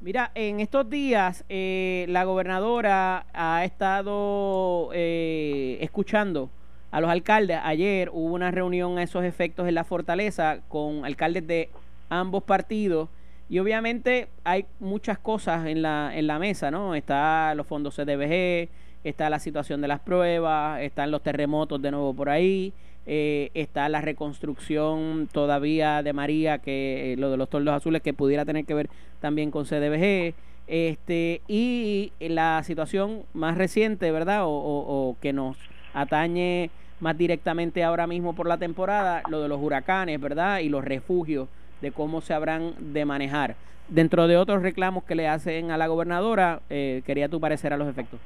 Mira, 0.00 0.30
en 0.34 0.60
estos 0.60 0.88
días 0.90 1.44
eh, 1.48 2.04
la 2.08 2.24
gobernadora 2.24 3.26
ha 3.32 3.64
estado 3.64 4.90
eh, 4.92 5.78
escuchando 5.80 6.50
a 6.90 7.00
los 7.00 7.10
alcaldes. 7.10 7.58
Ayer 7.62 8.10
hubo 8.12 8.34
una 8.34 8.50
reunión 8.50 8.98
a 8.98 9.02
esos 9.02 9.24
efectos 9.24 9.66
en 9.66 9.74
la 9.74 9.84
fortaleza 9.84 10.60
con 10.68 11.04
alcaldes 11.06 11.46
de 11.46 11.70
ambos 12.10 12.42
partidos 12.42 13.08
y 13.48 13.58
obviamente 13.58 14.28
hay 14.44 14.66
muchas 14.80 15.18
cosas 15.18 15.66
en 15.66 15.80
la, 15.80 16.10
en 16.14 16.26
la 16.26 16.38
mesa, 16.38 16.70
¿no? 16.70 16.94
Está 16.94 17.54
los 17.54 17.66
fondos 17.66 17.96
CDBG, 17.96 18.68
está 19.02 19.30
la 19.30 19.38
situación 19.38 19.80
de 19.80 19.88
las 19.88 20.00
pruebas, 20.00 20.82
están 20.82 21.10
los 21.10 21.22
terremotos 21.22 21.80
de 21.80 21.90
nuevo 21.90 22.12
por 22.12 22.28
ahí, 22.28 22.72
eh, 23.06 23.50
está 23.54 23.88
la 23.88 24.00
reconstrucción 24.00 25.28
todavía 25.32 26.02
de 26.02 26.12
María, 26.12 26.58
que 26.58 27.12
eh, 27.12 27.16
lo 27.16 27.30
de 27.30 27.36
los 27.36 27.48
toldos 27.48 27.74
azules 27.74 28.02
que 28.02 28.12
pudiera 28.12 28.44
tener 28.44 28.64
que 28.64 28.74
ver 28.74 28.88
también 29.20 29.50
con 29.50 29.64
CDBG, 29.64 30.34
este 30.66 31.42
y 31.46 32.12
la 32.18 32.62
situación 32.64 33.22
más 33.34 33.56
reciente, 33.56 34.10
¿verdad? 34.10 34.42
o 34.44 35.16
que 35.20 35.32
nos 35.32 35.56
atañe 35.94 36.70
más 37.00 37.16
directamente 37.16 37.84
ahora 37.84 38.06
mismo 38.06 38.34
por 38.34 38.48
la 38.48 38.58
temporada, 38.58 39.22
lo 39.28 39.42
de 39.42 39.48
los 39.48 39.60
huracanes, 39.60 40.20
¿verdad? 40.20 40.60
Y 40.60 40.68
los 40.68 40.84
refugios, 40.84 41.48
de 41.80 41.92
cómo 41.92 42.20
se 42.20 42.34
habrán 42.34 42.74
de 42.92 43.04
manejar. 43.04 43.54
Dentro 43.88 44.26
de 44.26 44.36
otros 44.36 44.62
reclamos 44.62 45.04
que 45.04 45.14
le 45.14 45.28
hacen 45.28 45.70
a 45.70 45.76
la 45.76 45.86
gobernadora, 45.86 46.60
eh, 46.70 47.02
quería 47.04 47.28
tu 47.28 47.38
parecer 47.38 47.72
a 47.72 47.76
los 47.76 47.88
efectos. 47.88 48.18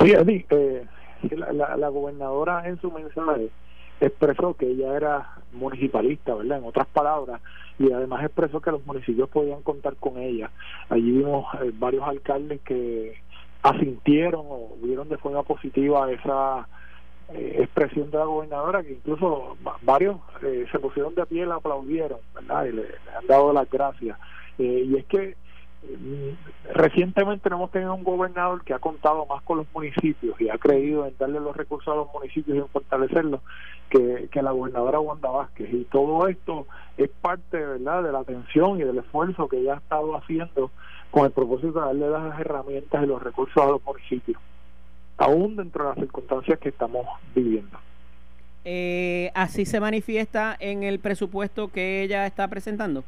Sí, 0.00 0.14
la, 1.30 1.76
la, 1.76 1.88
gobernadora 1.88 2.66
en 2.66 2.80
su 2.80 2.90
mensaje 2.90 3.50
expresó 4.00 4.54
que 4.54 4.66
ella 4.66 4.96
era 4.96 5.30
municipalista, 5.52 6.34
¿verdad? 6.34 6.58
En 6.58 6.64
otras 6.64 6.86
palabras, 6.88 7.40
y 7.78 7.92
además 7.92 8.24
expresó 8.24 8.60
que 8.60 8.72
los 8.72 8.84
municipios 8.86 9.28
podían 9.28 9.62
contar 9.62 9.96
con 9.96 10.18
ella. 10.18 10.50
Allí 10.88 11.10
vimos 11.10 11.46
eh, 11.62 11.70
varios 11.74 12.06
alcaldes 12.06 12.60
que 12.62 13.16
asintieron 13.62 14.44
o 14.48 14.76
vieron 14.82 15.08
de 15.08 15.18
forma 15.18 15.42
positiva 15.42 16.10
esa 16.10 16.66
eh, 17.34 17.56
expresión 17.60 18.10
de 18.10 18.18
la 18.18 18.24
gobernadora 18.24 18.82
que 18.82 18.92
incluso 18.92 19.56
varios 19.82 20.16
eh, 20.42 20.66
se 20.70 20.78
pusieron 20.78 21.14
de 21.14 21.24
pie 21.24 21.44
y 21.44 21.46
la 21.46 21.54
aplaudieron, 21.54 22.18
¿verdad? 22.34 22.66
Y 22.66 22.72
le, 22.72 22.82
han 23.16 23.26
dado 23.26 23.52
las 23.52 23.70
gracias. 23.70 24.18
Eh, 24.58 24.84
y 24.86 24.96
es 24.96 25.06
que 25.06 25.36
recientemente 26.72 27.48
hemos 27.48 27.70
tenido 27.70 27.94
un 27.94 28.04
gobernador 28.04 28.62
que 28.64 28.74
ha 28.74 28.78
contado 28.78 29.26
más 29.26 29.42
con 29.42 29.58
los 29.58 29.66
municipios 29.74 30.40
y 30.40 30.48
ha 30.48 30.58
creído 30.58 31.06
en 31.06 31.14
darle 31.18 31.40
los 31.40 31.56
recursos 31.56 31.92
a 31.92 31.96
los 31.96 32.12
municipios 32.12 32.56
y 32.56 32.60
en 32.60 32.68
fortalecerlos 32.68 33.40
que, 33.90 34.28
que 34.30 34.42
la 34.42 34.52
gobernadora 34.52 35.00
Wanda 35.00 35.30
Vázquez. 35.30 35.72
Y 35.72 35.84
todo 35.84 36.28
esto 36.28 36.66
es 36.96 37.10
parte, 37.20 37.58
¿verdad?, 37.58 38.02
de 38.02 38.12
la 38.12 38.20
atención 38.20 38.80
y 38.80 38.84
del 38.84 38.98
esfuerzo 38.98 39.48
que 39.48 39.58
ella 39.58 39.74
ha 39.74 39.78
estado 39.78 40.16
haciendo 40.16 40.70
con 41.10 41.26
el 41.26 41.32
propósito 41.32 41.80
de 41.80 41.86
darle 41.86 42.08
las 42.08 42.40
herramientas 42.40 43.02
y 43.02 43.06
los 43.06 43.22
recursos 43.22 43.62
a 43.62 43.66
los 43.66 43.84
municipios 43.84 44.40
aún 45.22 45.56
dentro 45.56 45.84
de 45.84 45.90
las 45.90 45.98
circunstancias 45.98 46.58
que 46.58 46.70
estamos 46.70 47.06
viviendo. 47.34 47.78
Eh, 48.64 49.30
¿Así 49.34 49.64
se 49.64 49.80
manifiesta 49.80 50.56
en 50.58 50.82
el 50.82 50.98
presupuesto 50.98 51.68
que 51.68 52.02
ella 52.02 52.26
está 52.26 52.48
presentando? 52.48 53.04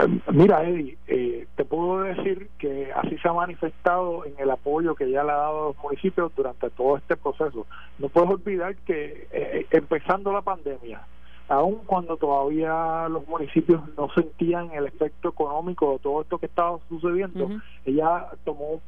Eh, 0.00 0.20
mira, 0.32 0.64
Eddie, 0.64 0.96
eh, 1.06 1.46
te 1.56 1.64
puedo 1.64 2.02
decir 2.02 2.48
que 2.58 2.92
así 2.92 3.18
se 3.18 3.28
ha 3.28 3.32
manifestado 3.32 4.24
en 4.24 4.34
el 4.38 4.50
apoyo 4.50 4.94
que 4.94 5.04
ella 5.04 5.24
le 5.24 5.32
ha 5.32 5.36
dado 5.36 5.68
los 5.68 5.78
municipios 5.82 6.32
durante 6.36 6.70
todo 6.70 6.96
este 6.96 7.16
proceso. 7.16 7.66
No 7.98 8.08
puedes 8.08 8.30
olvidar 8.30 8.76
que 8.76 9.66
empezando 9.70 10.32
la 10.32 10.42
pandemia, 10.42 11.00
aun 11.48 11.76
cuando 11.86 12.16
todavía 12.18 13.08
los 13.08 13.26
municipios 13.26 13.80
no 13.96 14.10
sentían 14.10 14.70
el 14.72 14.86
efecto 14.86 15.30
económico 15.30 15.92
de 15.92 15.98
todo 16.00 16.20
esto 16.20 16.38
que 16.38 16.46
estaba 16.46 16.78
sucediendo, 16.88 17.48
ella 17.86 18.26
tomó 18.44 18.80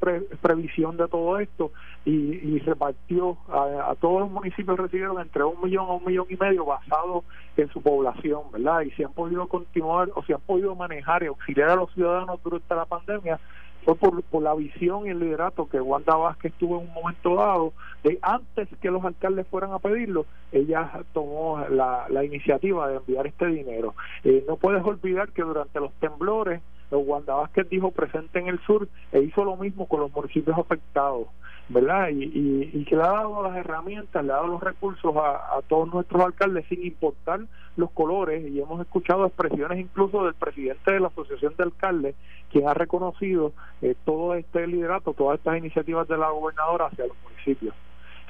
previsión 0.42 0.98
de 0.98 1.08
todo 1.08 1.38
esto 1.38 1.72
y, 2.04 2.58
repartió 2.60 3.38
a, 3.48 3.94
todos 4.00 4.20
los 4.20 4.30
municipios 4.30 4.78
recibieron 4.78 5.18
entre 5.20 5.42
un 5.42 5.60
millón 5.62 5.88
a 5.88 5.92
un 5.94 6.04
millón 6.04 6.26
y 6.28 6.36
medio 6.36 6.66
basado 6.66 7.24
en 7.56 7.68
su 7.70 7.82
población, 7.82 8.42
¿verdad? 8.52 8.82
Y 8.82 8.90
si 8.92 9.02
han 9.02 9.12
podido 9.12 9.46
continuar 9.48 10.10
o 10.14 10.22
si 10.24 10.32
han 10.32 10.40
podido 10.40 10.74
manejar 10.74 11.22
y 11.22 11.26
auxiliar 11.26 11.70
a 11.70 11.76
los 11.76 11.92
ciudadanos 11.94 12.40
durante 12.42 12.74
la 12.74 12.84
pandemia, 12.84 13.40
fue 13.84 13.94
por, 13.94 14.22
por, 14.24 14.42
la 14.42 14.54
visión 14.54 15.06
y 15.06 15.10
el 15.10 15.20
liderato 15.20 15.68
que 15.68 15.80
Wanda 15.80 16.16
Vázquez 16.16 16.52
tuvo 16.58 16.80
en 16.80 16.88
un 16.88 16.94
momento 16.94 17.34
dado, 17.34 17.72
de 18.04 18.18
antes 18.22 18.68
que 18.80 18.90
los 18.90 19.04
alcaldes 19.04 19.46
fueran 19.48 19.72
a 19.72 19.78
pedirlo, 19.78 20.26
ella 20.52 20.90
tomó 21.12 21.64
la, 21.68 22.06
la 22.08 22.24
iniciativa 22.24 22.88
de 22.88 22.96
enviar 22.96 23.26
este 23.26 23.46
dinero. 23.46 23.94
Eh, 24.24 24.44
no 24.46 24.56
puedes 24.56 24.84
olvidar 24.84 25.30
que 25.30 25.42
durante 25.42 25.80
los 25.80 25.92
temblores, 25.94 26.60
Wanda 26.96 27.35
Vázquez 27.35 27.68
dijo 27.68 27.90
presente 27.90 28.38
en 28.38 28.48
el 28.48 28.59
sur 28.61 28.88
e 29.12 29.20
hizo 29.20 29.44
lo 29.44 29.57
mismo 29.57 29.87
con 29.87 30.00
los 30.00 30.12
municipios 30.12 30.59
afectados. 30.59 31.29
¿verdad? 31.70 32.09
Y, 32.09 32.68
y, 32.74 32.85
que 32.85 32.96
le 32.96 33.03
ha 33.03 33.12
dado 33.12 33.44
las 33.44 33.57
herramientas, 33.57 34.24
le 34.24 34.33
ha 34.33 34.37
dado 34.37 34.48
los 34.48 34.61
recursos 34.61 35.14
a, 35.16 35.61
todos 35.68 35.92
nuestros 35.92 36.20
alcaldes 36.20 36.66
sin 36.68 36.85
importar 36.85 37.40
los 37.76 37.92
colores 37.92 38.44
y 38.50 38.61
hemos 38.61 38.81
escuchado 38.81 39.24
expresiones 39.24 39.79
incluso 39.79 40.24
del 40.24 40.35
presidente 40.35 40.92
de 40.92 40.98
la 40.98 41.07
Asociación 41.07 41.55
de 41.57 41.62
Alcaldes 41.62 42.16
quien 42.50 42.68
ha 42.68 42.74
reconocido 42.74 43.53
eh, 43.83 43.94
todo 44.05 44.35
este 44.35 44.66
liderato, 44.66 45.14
todas 45.14 45.38
estas 45.38 45.59
iniciativas 45.59 46.09
de 46.09 46.18
la 46.18 46.31
gobernadora 46.31 46.87
hacia 46.87 47.07
los 47.07 47.16
municipios. 47.22 47.72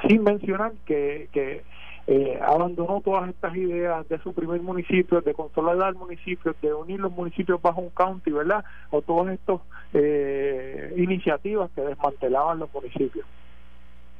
Sin 0.07 0.23
mencionar 0.23 0.73
que, 0.85 1.31
que 1.33 1.63
eh, 2.07 2.39
abandonó 2.43 3.01
todas 3.01 3.29
estas 3.29 3.55
ideas 3.57 4.09
de 4.09 4.19
suprimir 4.19 4.61
municipios, 4.63 5.25
de 5.25 5.35
consolidar 5.35 5.95
municipios, 5.95 6.57
de 6.61 6.73
unir 6.73 7.01
los 7.01 7.13
municipios 7.13 7.61
bajo 7.63 7.81
un 7.81 7.91
county, 7.91 8.31
¿verdad? 8.31 8.65
O 8.91 9.03
todas 9.03 9.33
estas 9.35 9.61
eh, 9.93 10.93
iniciativas 10.97 11.71
que 11.75 11.83
desmantelaban 11.83 12.59
los 12.59 12.73
municipios. 12.73 13.27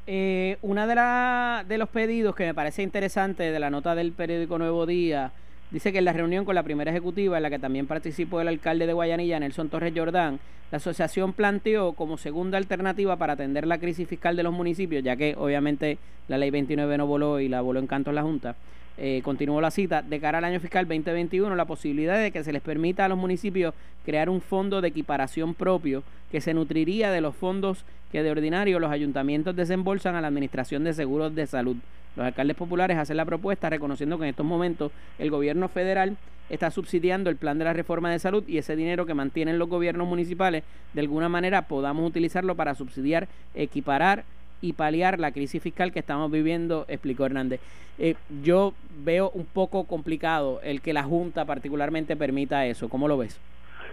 Eh, 0.07 0.57
una 0.63 0.87
de, 0.87 0.95
la, 0.95 1.65
de 1.69 1.79
los 1.79 1.89
pedidos 1.89 2.35
que 2.35 2.45
me 2.45 2.55
parece 2.55 2.83
interesante 2.83 3.51
de 3.51 3.61
la 3.61 3.71
nota 3.71 3.95
del 3.95 4.13
periódico 4.13 4.59
Nuevo 4.59 4.87
Día 4.87 5.33
Dice 5.71 5.93
que 5.93 5.99
en 5.99 6.05
la 6.05 6.13
reunión 6.13 6.45
con 6.45 6.57
la 6.57 6.65
primera 6.65 6.91
ejecutiva, 6.91 7.37
en 7.37 7.45
la 7.45 7.51
que 7.51 7.61
también 7.61 7.87
participó 7.87 8.41
el 8.41 8.49
alcalde 8.49 8.87
de 8.89 8.93
Guayanilla, 8.93 9.39
Nelson 9.39 9.69
Torres 9.69 9.93
Jordán, 9.95 10.41
la 10.73 10.79
asociación 10.79 11.33
planteó 11.33 11.93
como 11.93 12.17
segunda 12.17 12.59
alternativa 12.59 13.17
para 13.17 13.35
atender 13.35 13.67
la 13.67 13.79
crisis 13.79 14.09
fiscal 14.09 14.37
de 14.37 14.43
los 14.43 14.53
municipios, 14.53 15.05
ya 15.05 15.15
que 15.17 15.35
obviamente 15.39 15.99
la 16.27 16.39
ley 16.39 16.51
29 16.51 16.99
no 16.99 17.07
voló 17.07 17.39
y 17.39 17.49
la 17.49 17.61
voló 17.61 17.79
en 17.79 17.87
canto 17.87 18.11
la 18.11 18.23
Junta, 18.23 18.57
eh, 18.99 19.21
continuó 19.25 19.61
la 19.61 19.71
cita, 19.71 20.03
de 20.03 20.21
cara 20.21 20.39
al 20.39 20.45
año 20.45 20.61
fiscal 20.61 20.87
2021, 20.87 21.55
la 21.55 21.65
posibilidad 21.65 22.21
de 22.21 22.33
que 22.33 22.43
se 22.43 22.53
les 22.53 22.63
permita 22.63 23.05
a 23.05 23.09
los 23.09 23.19
municipios 23.19 23.73
crear 24.05 24.29
un 24.29 24.41
fondo 24.41 24.81
de 24.81 24.89
equiparación 24.89 25.55
propio 25.55 26.03
que 26.33 26.41
se 26.41 26.53
nutriría 26.53 27.11
de 27.11 27.21
los 27.21 27.35
fondos 27.37 27.85
que 28.11 28.23
de 28.23 28.31
ordinario 28.31 28.81
los 28.81 28.91
ayuntamientos 28.91 29.55
desembolsan 29.55 30.17
a 30.17 30.21
la 30.21 30.27
Administración 30.29 30.83
de 30.83 30.95
Seguros 30.95 31.35
de 31.35 31.47
Salud. 31.47 31.77
Los 32.17 32.27
alcaldes 32.27 32.57
populares 32.57 32.97
hacen 32.99 33.17
la 33.17 33.25
propuesta 33.25 33.71
reconociendo 33.71 34.19
que 34.19 34.25
en 34.25 34.31
estos 34.31 34.47
momentos 34.47 34.93
el 35.19 35.31
gobierno 35.31 35.69
federal 35.69 36.17
está 36.49 36.71
subsidiando 36.71 37.31
el 37.31 37.37
plan 37.37 37.59
de 37.59 37.65
la 37.65 37.73
reforma 37.73 38.11
de 38.11 38.19
salud 38.19 38.45
y 38.49 38.59
ese 38.59 38.75
dinero 38.75 39.07
que 39.07 39.15
mantienen 39.15 39.59
los 39.59 39.69
gobiernos 39.69 40.09
municipales 40.09 40.65
de 40.93 41.01
alguna 41.01 41.29
manera 41.29 41.63
podamos 41.63 42.09
utilizarlo 42.09 42.57
para 42.57 42.75
subsidiar, 42.75 43.29
equiparar 43.55 44.25
y 44.61 44.73
paliar 44.73 45.19
la 45.19 45.33
crisis 45.33 45.63
fiscal 45.63 45.93
que 45.93 46.01
estamos 46.01 46.31
viviendo, 46.31 46.85
explicó 46.89 47.25
Hernández. 47.25 47.61
Eh, 47.99 48.17
yo 48.43 48.75
veo 49.05 49.31
un 49.31 49.47
poco 49.47 49.85
complicado 49.85 50.61
el 50.63 50.81
que 50.81 50.93
la 50.93 51.05
Junta 51.05 51.45
particularmente 51.45 52.17
permita 52.17 52.67
eso. 52.67 52.89
¿Cómo 52.89 53.09
lo 53.09 53.17
ves? 53.17 53.41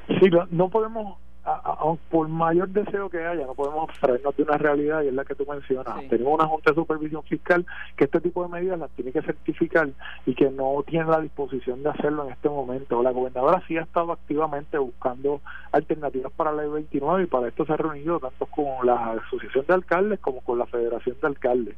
Sí, 0.07 0.29
no 0.49 0.69
podemos 0.69 1.17
por 2.09 2.27
mayor 2.27 2.69
deseo 2.69 3.09
que 3.09 3.25
haya, 3.25 3.45
no 3.45 3.53
podemos 3.53 3.89
abstraernos 3.89 4.35
de 4.35 4.43
una 4.43 4.57
realidad 4.57 5.01
y 5.03 5.07
es 5.07 5.13
la 5.13 5.23
que 5.23 5.35
tú 5.35 5.45
mencionas. 5.49 6.07
Tenemos 6.09 6.33
una 6.33 6.47
Junta 6.47 6.71
de 6.71 6.75
Supervisión 6.75 7.23
Fiscal 7.23 7.65
que 7.95 8.05
este 8.05 8.19
tipo 8.19 8.43
de 8.43 8.49
medidas 8.49 8.79
las 8.79 8.91
tiene 8.91 9.11
que 9.11 9.21
certificar 9.21 9.89
y 10.25 10.35
que 10.35 10.49
no 10.49 10.83
tiene 10.85 11.05
la 11.05 11.21
disposición 11.21 11.83
de 11.83 11.89
hacerlo 11.89 12.25
en 12.25 12.33
este 12.33 12.49
momento. 12.49 13.01
La 13.01 13.11
gobernadora 13.11 13.63
sí 13.67 13.77
ha 13.77 13.83
estado 13.83 14.11
activamente 14.11 14.77
buscando 14.77 15.41
alternativas 15.71 16.31
para 16.33 16.51
la 16.51 16.63
ley 16.63 16.71
29 16.71 17.23
y 17.23 17.27
para 17.27 17.47
esto 17.47 17.65
se 17.65 17.73
ha 17.73 17.77
reunido 17.77 18.19
tanto 18.19 18.45
con 18.47 18.85
la 18.85 19.13
Asociación 19.13 19.65
de 19.67 19.73
Alcaldes 19.73 20.19
como 20.19 20.41
con 20.41 20.59
la 20.59 20.65
Federación 20.65 21.15
de 21.21 21.27
Alcaldes. 21.27 21.75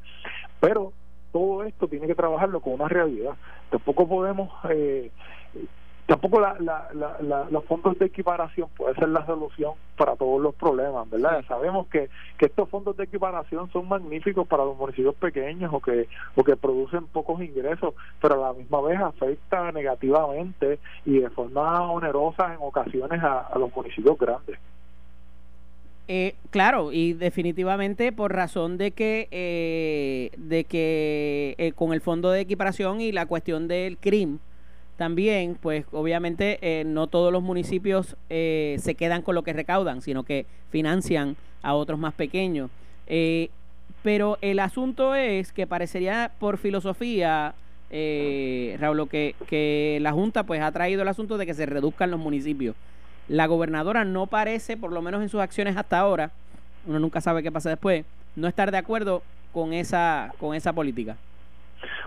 Pero 0.59 0.93
todo 1.31 1.63
esto 1.63 1.87
tiene 1.87 2.07
que 2.07 2.15
trabajarlo 2.15 2.59
con 2.59 2.73
una 2.73 2.87
realidad. 2.87 3.35
Tampoco 3.69 4.07
podemos 4.07 4.49
eh, 4.69 5.11
tampoco 6.09 6.39
la, 6.39 6.57
la, 6.59 7.47
los 7.51 7.63
fondos 7.65 7.97
de 7.99 8.07
equiparación 8.07 8.67
puede 8.75 8.95
ser 8.95 9.09
la 9.09 9.23
solución 9.27 9.73
para 9.95 10.15
todos 10.15 10.41
los 10.41 10.55
problemas, 10.55 11.07
¿verdad? 11.07 11.45
Sabemos 11.47 11.85
que, 11.85 12.09
que 12.35 12.47
estos 12.47 12.67
fondos 12.67 12.97
de 12.97 13.03
equiparación 13.03 13.71
son 13.71 13.87
magníficos 13.87 14.47
para 14.47 14.65
los 14.65 14.75
municipios 14.75 15.13
pequeños 15.13 15.71
o 15.71 15.79
que, 15.79 16.09
o 16.35 16.43
que 16.43 16.55
producen 16.55 17.05
pocos 17.05 17.39
ingresos, 17.43 17.93
pero 18.19 18.43
a 18.43 18.47
la 18.47 18.53
misma 18.53 18.81
vez 18.81 18.99
afecta 18.99 19.71
negativamente 19.71 20.79
y 21.05 21.19
de 21.19 21.29
forma 21.29 21.91
onerosa 21.91 22.55
en 22.55 22.59
ocasiones 22.59 23.21
a, 23.23 23.47
los 23.59 23.73
municipios 23.75 24.17
grandes. 24.17 24.57
Eh, 26.07 26.33
claro, 26.49 26.91
y 26.91 27.13
definitivamente 27.13 28.11
por 28.11 28.33
razón 28.33 28.79
de 28.79 28.91
que 28.91 29.27
eh, 29.29 30.31
de 30.37 30.63
que 30.63 31.53
eh, 31.59 31.71
con 31.73 31.93
el 31.93 32.01
fondo 32.01 32.31
de 32.31 32.39
equiparación 32.39 32.99
y 32.99 33.11
la 33.11 33.27
cuestión 33.27 33.67
del 33.67 33.99
CRIM, 33.99 34.39
también, 34.99 35.55
pues 35.55 35.85
obviamente 35.93 36.59
eh, 36.61 36.83
no 36.83 37.07
todos 37.07 37.31
los 37.31 37.41
municipios 37.41 38.17
eh, 38.29 38.75
se 38.81 38.95
quedan 38.95 39.21
con 39.21 39.33
lo 39.33 39.43
que 39.43 39.53
recaudan, 39.53 40.01
sino 40.01 40.23
que 40.23 40.45
financian 40.71 41.37
a 41.61 41.73
otros 41.73 41.97
más 41.97 42.13
pequeños. 42.13 42.69
Eh, 43.07 43.49
pero 44.03 44.37
el 44.41 44.59
asunto 44.59 45.15
es 45.15 45.53
que 45.53 45.65
parecería 45.65 46.31
por 46.37 46.57
filosofía, 46.57 47.55
Raúl, 47.89 49.07
que, 49.07 49.35
que 49.47 49.99
la 50.01 50.11
Junta 50.11 50.43
pues 50.43 50.61
ha 50.61 50.71
traído 50.73 51.01
el 51.01 51.07
asunto 51.07 51.37
de 51.37 51.45
que 51.45 51.53
se 51.53 51.65
reduzcan 51.65 52.11
los 52.11 52.19
municipios. 52.19 52.75
La 53.29 53.47
gobernadora 53.47 54.03
no 54.03 54.27
parece, 54.27 54.75
por 54.75 54.91
lo 54.91 55.01
menos 55.01 55.21
en 55.21 55.29
sus 55.29 55.39
acciones 55.39 55.77
hasta 55.77 55.97
ahora, 55.97 56.31
uno 56.85 56.99
nunca 56.99 57.21
sabe 57.21 57.41
qué 57.41 57.53
pasa 57.53 57.69
después, 57.69 58.03
no 58.35 58.49
estar 58.49 58.69
de 58.69 58.77
acuerdo 58.77 59.23
con 59.53 59.71
esa, 59.71 60.33
con 60.39 60.55
esa 60.55 60.73
política. 60.73 61.15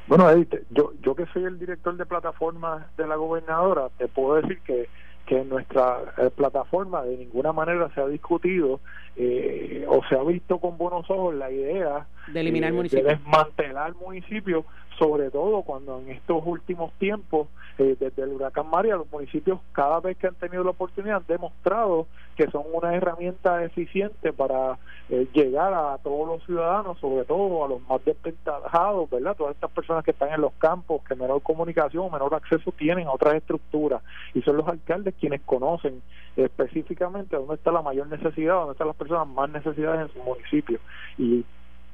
Bueno, 0.07 0.29
Edith, 0.31 0.55
yo, 0.71 0.93
yo 1.01 1.15
que 1.15 1.27
soy 1.27 1.45
el 1.45 1.59
director 1.59 1.97
de 1.97 2.07
plataforma 2.07 2.89
de 2.97 3.07
la 3.07 3.17
gobernadora, 3.17 3.89
te 3.99 4.09
puedo 4.09 4.35
decir 4.35 4.61
que 4.63 4.89
que 5.27 5.41
en 5.41 5.49
nuestra 5.49 5.99
eh, 6.19 6.31
plataforma 6.35 7.03
de 7.03 7.17
ninguna 7.17 7.53
manera 7.53 7.91
se 7.95 8.01
ha 8.01 8.07
discutido 8.07 8.81
eh, 9.17 9.85
o 9.89 10.03
se 10.09 10.17
ha 10.17 10.23
visto 10.23 10.59
con 10.59 10.79
buenos 10.79 11.09
ojos 11.11 11.35
la 11.35 11.51
idea 11.51 12.07
de 12.29 12.41
eliminar 12.41 12.73
eh, 12.73 12.89
de 12.89 13.03
desmantelar 13.03 13.95
municipios 13.95 14.65
sobre 14.99 15.31
todo 15.31 15.63
cuando 15.63 16.01
en 16.01 16.11
estos 16.11 16.43
últimos 16.45 16.93
tiempos, 16.95 17.49
eh, 17.79 17.97
desde 17.99 18.23
el 18.23 18.31
huracán 18.31 18.69
María, 18.69 18.97
los 18.97 19.11
municipios 19.11 19.59
cada 19.73 20.01
vez 20.01 20.17
que 20.17 20.29
han 20.29 20.35
tenido 20.35 20.63
la 20.65 20.71
oportunidad 20.71 21.17
han 21.17 21.27
demostrado 21.27 22.07
que 22.37 22.51
son 22.51 22.63
una 22.73 22.95
herramienta 22.95 23.65
eficiente 23.65 24.33
para 24.33 24.79
eh, 25.11 25.27
llegar 25.33 25.75
a 25.75 25.99
todos 25.99 26.27
los 26.27 26.45
ciudadanos, 26.45 26.99
sobre 26.99 27.25
todo 27.25 27.65
a 27.65 27.69
los 27.69 27.83
más 27.89 28.05
desventajados, 28.05 29.11
¿verdad? 29.11 29.37
Todas 29.37 29.55
estas 29.55 29.71
personas 29.71 30.05
que 30.05 30.13
están 30.13 30.33
en 30.33 30.41
los 30.41 30.53
campos, 30.55 31.03
que 31.05 31.15
menor 31.15 31.43
comunicación, 31.43 32.11
menor 32.11 32.35
acceso 32.35 32.73
tienen 32.73 33.09
a 33.09 33.13
otras 33.13 33.35
estructuras, 33.35 34.03
y 34.35 34.43
son 34.43 34.57
los 34.57 34.69
alcaldes 34.69 35.15
quienes 35.19 35.41
conocen 35.43 36.01
específicamente 36.37 37.37
dónde 37.37 37.57
está 37.57 37.73
la 37.73 37.83
mayor 37.83 38.07
necesidad, 38.07 38.55
dónde 38.55 38.73
están 38.73 38.87
las 38.87 38.97
personas 39.03 39.29
más 39.29 39.51
necesidades 39.51 40.09
en 40.09 40.13
su 40.13 40.23
municipio. 40.23 40.79
Y 41.19 41.45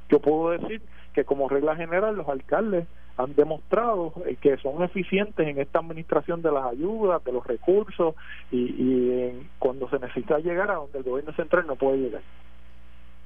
yo 0.08 0.20
puedo 0.20 0.50
decir 0.50 0.82
que 1.14 1.24
como 1.24 1.48
regla 1.48 1.76
general 1.76 2.16
los 2.16 2.28
alcaldes 2.28 2.86
han 3.16 3.34
demostrado 3.34 4.12
eh, 4.26 4.36
que 4.40 4.56
son 4.58 4.82
eficientes 4.82 5.46
en 5.46 5.58
esta 5.58 5.80
administración 5.80 6.40
de 6.40 6.52
las 6.52 6.66
ayudas, 6.66 7.22
de 7.24 7.32
los 7.32 7.44
recursos 7.46 8.14
y, 8.52 9.32
cuando 9.58 9.90
se 9.90 9.98
necesita 9.98 10.38
llegar 10.38 10.70
a 10.70 10.74
donde 10.74 10.98
el 10.98 11.04
gobierno 11.04 11.32
central 11.32 11.66
no 11.66 11.76
puede 11.76 11.98
llegar. 11.98 12.22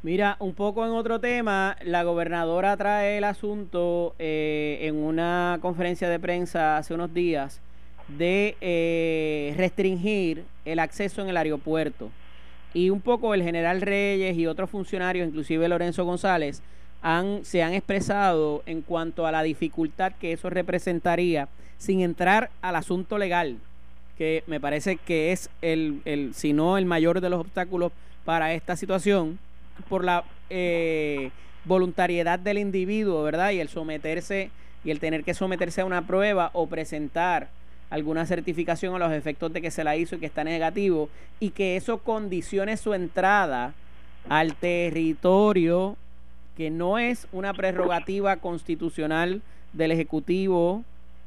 Mira, 0.03 0.37
un 0.41 0.55
poco 0.55 0.85
en 0.85 0.93
otro 0.93 1.21
tema, 1.21 1.77
la 1.85 2.03
gobernadora 2.03 2.77
trae 2.77 3.19
el 3.19 3.25
asunto 3.25 4.15
eh, 4.19 4.79
en 4.81 4.97
una 4.97 5.59
conferencia 5.61 6.09
de 6.09 6.19
prensa 6.19 6.79
hace 6.79 6.95
unos 6.95 7.15
días 7.15 7.61
de 8.09 8.57
eh, 8.61 9.55
restringir 9.57 10.45
el 10.65 10.79
acceso 10.79 11.23
en 11.23 11.29
el 11.29 11.37
aeropuerto. 11.37 12.11
Y 12.75 12.91
un 12.91 13.01
poco 13.01 13.35
el 13.35 13.43
general 13.43 13.81
Reyes 13.81 14.37
y 14.37 14.47
otros 14.47 14.71
funcionarios, 14.71 15.29
inclusive 15.29 15.69
Lorenzo 15.69 16.05
González, 16.05 16.63
han, 17.03 17.45
se 17.45 17.63
han 17.63 17.75
expresado 17.75 18.63
en 18.67 18.83
cuanto 18.83 19.27
a 19.27 19.33
la 19.33 19.43
dificultad 19.43 20.13
que 20.21 20.33
eso 20.33 20.49
representaría 20.49 21.49
sin 21.79 22.01
entrar 22.01 22.51
al 22.63 22.77
asunto 22.77 23.19
legal, 23.19 23.59
que 24.17 24.45
me 24.47 24.61
parece 24.61 24.97
que 24.97 25.33
es 25.33 25.51
el, 25.63 26.01
el 26.05 26.33
si 26.35 26.53
no 26.53 26.79
el 26.79 26.87
mayor 26.87 27.21
de 27.21 27.29
los 27.29 27.41
obstáculos 27.41 27.93
para 28.25 28.55
esta 28.55 28.77
situación, 28.77 29.39
por 29.89 30.05
la 30.05 30.25
eh, 30.49 31.31
voluntariedad 31.65 32.39
del 32.39 32.59
individuo, 32.59 33.23
¿verdad? 33.23 33.51
Y 33.51 33.61
el 33.61 33.69
someterse 33.69 34.51
y 34.85 34.91
el 34.91 35.01
tener 35.01 35.25
que 35.25 35.35
someterse 35.35 35.81
a 35.81 35.85
una 35.85 36.07
prueba 36.07 36.51
o 36.53 36.67
presentar 36.67 37.49
alguna 37.93 38.25
certificación 38.25 38.95
a 38.95 38.99
los 38.99 39.13
efectos 39.13 39.53
de 39.53 39.61
que 39.61 39.71
se 39.71 39.85
la 39.85 39.97
hizo 39.97 40.17
y 40.17 40.19
que 40.19 40.25
está 40.25 40.45
negativo 40.45 41.11
y 41.41 41.51
que 41.51 41.77
eso 41.77 41.99
condicione 41.99 42.79
su 42.79 42.95
entrada 42.95 43.75
al 44.31 44.55
territorio 44.55 45.97
que 46.57 46.71
no 46.71 46.99
es 46.99 47.29
una 47.33 47.53
prerrogativa 47.53 48.37
constitucional 48.37 49.43
del 49.75 49.93
Ejecutivo 49.93 50.85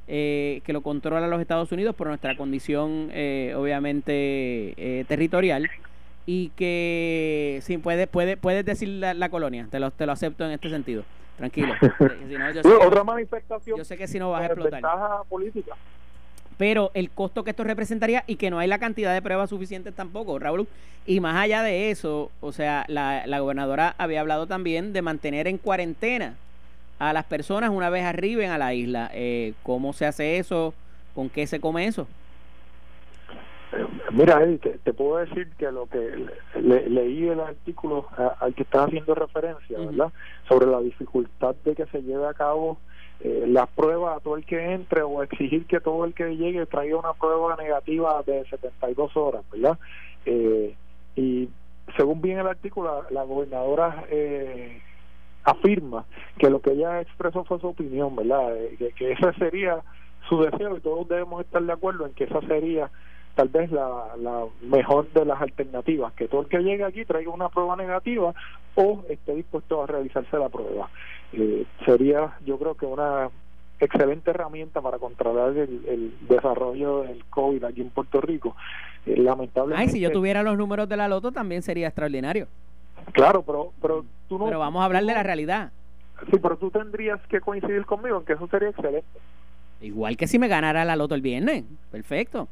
eh, 0.08 0.62
que 0.66 0.74
lo 0.74 0.82
controla 0.82 1.28
los 1.28 1.40
Estados 1.40 1.72
Unidos 1.72 1.96
por 1.96 2.08
nuestra 2.08 2.36
condición 2.36 3.10
eh, 3.12 3.54
obviamente 3.56 4.74
eh, 4.78 5.06
territorial 5.08 5.70
y 6.26 6.50
que 6.56 7.60
sí 7.62 7.78
puede 7.78 8.08
puede 8.08 8.38
puedes 8.38 8.66
decir 8.66 8.90
la, 8.90 9.30
colonia. 9.30 9.68
Te 9.70 9.80
lo, 9.80 9.92
te 9.92 10.08
lo 10.08 10.14
acepto 10.14 10.44
en 10.46 10.52
este 10.52 10.72
sentido. 10.72 11.04
Tranquilo. 11.38 11.76
Otra 12.82 13.04
manifestación 13.04 13.78
yo 13.78 13.86
sé 13.86 13.98
que 13.98 14.08
si 14.08 14.18
no 14.18 14.32
vas 14.32 14.42
a 14.42 14.46
explotar. 14.48 14.82
política 15.30 15.76
pero 16.58 16.92
el 16.94 17.10
costo 17.10 17.44
que 17.44 17.52
esto 17.52 17.64
representaría 17.64 18.24
y 18.28 18.36
que 18.36 18.50
no 18.50 18.60
hay 18.60 18.68
la 18.68 18.80
cantidad 18.80 19.14
de 19.14 19.22
pruebas 19.22 19.50
suficientes 19.50 19.94
tampoco, 19.94 20.40
Raúl. 20.40 20.68
Y 21.06 21.20
más 21.20 21.36
allá 21.36 21.62
de 21.62 21.92
eso, 21.92 22.32
o 22.42 22.52
sea, 22.52 22.86
la, 22.88 23.28
la 23.28 23.40
gobernadora 23.40 23.96
había 23.98 24.22
hablado 24.22 24.48
también 24.48 24.94
de 24.94 25.02
mantener 25.02 25.48
en 25.48 25.58
cuarentena 25.58 26.36
a 27.00 27.14
las 27.14 27.26
personas 27.26 27.70
una 27.70 27.90
vez 27.90 28.04
arriben 28.06 28.52
a 28.52 28.58
la 28.58 28.74
isla. 28.74 29.10
Eh, 29.14 29.54
¿Cómo 29.64 29.94
se 29.94 30.06
hace 30.06 30.38
eso? 30.38 30.74
¿Con 31.14 31.30
qué 31.30 31.48
se 31.48 31.60
come 31.60 31.86
eso? 31.86 32.08
Mira, 34.12 34.40
te, 34.84 34.94
puedo 34.94 35.18
decir 35.18 35.50
que 35.58 35.70
lo 35.72 35.88
que 35.88 36.26
leí 36.62 37.28
el 37.28 37.40
artículo 37.42 38.08
al 38.40 38.54
que 38.54 38.64
estás 38.64 38.88
haciendo 38.88 39.14
referencia, 39.16 39.78
¿verdad? 39.78 40.14
Sobre 40.48 40.68
la 40.68 40.80
dificultad 40.80 41.56
de 41.66 41.76
que 41.76 41.86
se 41.88 42.02
lleve 42.02 42.26
a 42.26 42.34
cabo 42.34 42.78
eh, 43.22 43.46
las 43.48 43.68
pruebas 43.70 44.18
a 44.18 44.20
todo 44.20 44.36
el 44.36 44.46
que 44.46 44.74
entre 44.74 45.02
o 45.02 45.24
exigir 45.24 45.66
que 45.66 45.80
todo 45.80 46.06
el 46.06 46.14
que 46.14 46.36
llegue 46.36 46.66
traiga 46.66 46.98
una 46.98 47.14
prueba 47.14 47.56
negativa 47.56 48.22
de 48.26 48.46
72 48.46 49.16
horas, 49.16 49.44
¿verdad? 49.52 49.78
Eh, 50.26 50.76
y 51.16 51.50
según 51.96 52.22
bien 52.22 52.40
el 52.40 52.48
artículo, 52.48 53.06
la, 53.10 53.24
gobernadora 53.24 54.06
eh, 54.10 54.82
afirma 55.44 56.06
que 56.38 56.50
lo 56.50 56.62
que 56.62 56.72
ella 56.72 57.02
expresó 57.02 57.44
fue 57.44 57.60
su 57.60 57.68
opinión, 57.68 58.16
¿verdad? 58.16 58.56
Eh, 58.58 58.76
que, 58.78 58.92
que 58.92 59.12
ese 59.14 59.34
sería 59.34 59.82
su 60.28 60.42
deseo 60.42 60.76
y 60.76 60.82
todos 60.82 61.08
debemos 61.08 61.42
estar 61.46 61.62
de 61.62 61.72
acuerdo 61.72 62.06
en 62.06 62.14
que 62.14 62.26
esa 62.26 62.42
sería 62.42 62.90
tal 63.36 63.50
vez 63.50 63.72
la, 63.72 64.16
la 64.18 64.46
mejor 64.62 65.12
de 65.12 65.26
las 65.26 65.42
alternativas, 65.42 66.14
que 66.14 66.28
todo 66.28 66.42
el 66.42 66.48
que 66.48 66.60
llegue 66.60 66.84
aquí 66.84 67.06
traiga 67.06 67.32
una 67.32 67.50
prueba 67.50 67.76
negativa 67.76 68.34
o 68.76 69.04
esté 69.10 69.36
dispuesto 69.36 69.84
a 69.84 69.88
realizarse 69.88 70.38
la 70.38 70.50
prueba. 70.50 70.90
Eh, 71.34 71.66
sería 71.86 72.38
yo 72.46 72.58
creo 72.58 72.76
que 72.76 72.86
una 72.86 73.30
excelente 73.80 74.32
herramienta 74.32 74.82
para 74.82 75.00
controlar 75.00 75.56
el, 75.58 76.14
desarrollo 76.30 77.04
del 77.04 77.26
COVID 77.26 77.64
aquí 77.66 77.82
en 77.82 77.90
Puerto 77.90 78.22
Rico. 78.22 78.56
Eh, 79.06 79.18
lamentablemente. 79.18 79.90
Ay, 79.90 79.90
si 79.90 80.00
yo 80.00 80.12
tuviera 80.12 80.44
los 80.44 80.58
números 80.58 80.88
de 80.88 80.98
la 80.98 81.08
loto 81.08 81.32
también 81.32 81.62
sería 81.62 81.88
extraordinario. 81.88 82.48
Claro, 83.12 83.44
pero, 83.44 83.72
pero 83.82 84.06
tú 84.28 84.40
no. 84.40 84.46
Pero 84.46 84.60
vamos 84.60 84.82
a 84.82 84.86
hablar 84.86 85.04
de 85.04 85.14
la 85.14 85.24
realidad. 85.24 85.72
Sí, 86.32 86.40
pero 86.42 86.58
tú 86.58 86.72
tendrías 86.72 87.20
que 87.28 87.42
coincidir 87.42 87.86
conmigo 87.86 88.18
en 88.18 88.26
que 88.26 88.34
eso 88.34 88.48
sería 88.48 88.70
excelente. 88.70 89.06
Igual 89.82 90.16
que 90.16 90.28
si 90.28 90.40
me 90.40 90.48
ganara 90.48 90.86
la 90.86 90.96
loto 90.96 91.14
el 91.14 91.22
viernes. 91.22 91.66
Perfecto. 91.92 92.48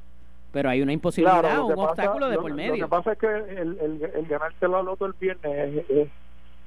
Pero 0.54 0.70
hay 0.70 0.84
una 0.84 0.94
imposibilidad 0.94 1.60
o 1.60 1.66
un 1.66 1.80
obstáculo 1.80 2.30
de 2.30 2.38
por 2.38 2.54
medio. 2.54 2.76
Lo 2.76 2.86
que 2.86 2.90
pasa 2.90 3.14
es 3.14 3.18
que 3.18 3.26
el, 3.26 3.78
el, 3.80 4.12
el 4.16 4.26
ganarse 4.28 4.68
la 4.68 4.84
loto 4.84 5.08
el 5.08 5.14
viernes 5.14 5.84
es, 5.90 6.08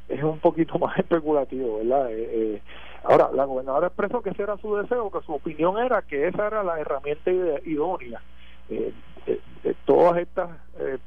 es, 0.09 0.23
un 0.25 0.41
poquito 0.41 0.77
más 0.81 0.99
especulativo, 0.99 1.79
¿verdad? 1.79 2.11
Eh, 2.11 2.29
eh, 2.33 2.63
ahora, 3.05 3.31
la 3.33 3.45
gobernadora 3.45 3.87
expresó 3.87 4.23
que 4.23 4.31
ese 4.31 4.43
era 4.43 4.57
su 4.59 4.75
deseo, 4.75 5.09
que 5.13 5.25
su 5.25 5.33
opinión 5.33 5.79
era 5.79 6.03
que 6.03 6.27
esa 6.27 6.49
era 6.49 6.65
la 6.65 6.81
herramienta 6.81 7.31
idónea. 7.65 8.21
Eh, 8.71 8.93
todos 9.85 10.17
estos 10.17 10.49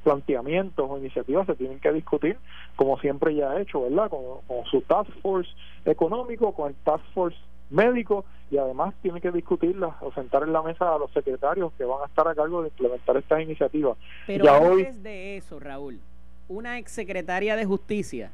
planteamientos 0.04 0.90
o 0.90 0.98
iniciativas 0.98 1.46
se 1.48 1.56
tienen 1.56 1.80
que 1.80 1.92
discutir, 1.92 2.38
como 2.78 2.98
siempre 3.00 3.36
ya 3.36 3.52
ha 3.52 3.62
hecho, 3.62 3.84
¿verdad? 3.84 4.10
Con, 4.10 4.22
con 4.48 4.66
su 4.66 4.82
task 4.82 5.10
force 5.22 5.50
económico, 5.86 6.54
con 6.54 6.70
el 6.70 6.76
task 6.84 7.04
force 7.14 7.38
médico 7.70 8.26
y 8.52 8.58
además 8.58 8.94
tiene 9.02 9.22
que 9.22 9.32
discutirlas 9.32 9.96
o 10.02 10.12
sentar 10.14 10.44
en 10.44 10.54
la 10.54 10.62
mesa 10.62 10.94
a 10.94 10.98
los 10.98 11.12
secretarios 11.12 11.72
que 11.74 11.84
van 11.84 12.02
a 12.04 12.06
estar 12.06 12.28
a 12.28 12.36
cargo 12.36 12.62
de 12.62 12.70
implementar 12.70 13.18
estas 13.18 13.42
iniciativas. 13.42 13.98
Pero 14.26 14.52
antes 14.52 15.04
de 15.04 15.38
eso, 15.38 15.60
Raúl, 15.60 16.00
una 16.48 16.78
exsecretaria 16.80 17.56
de 17.56 17.66
justicia, 17.66 18.32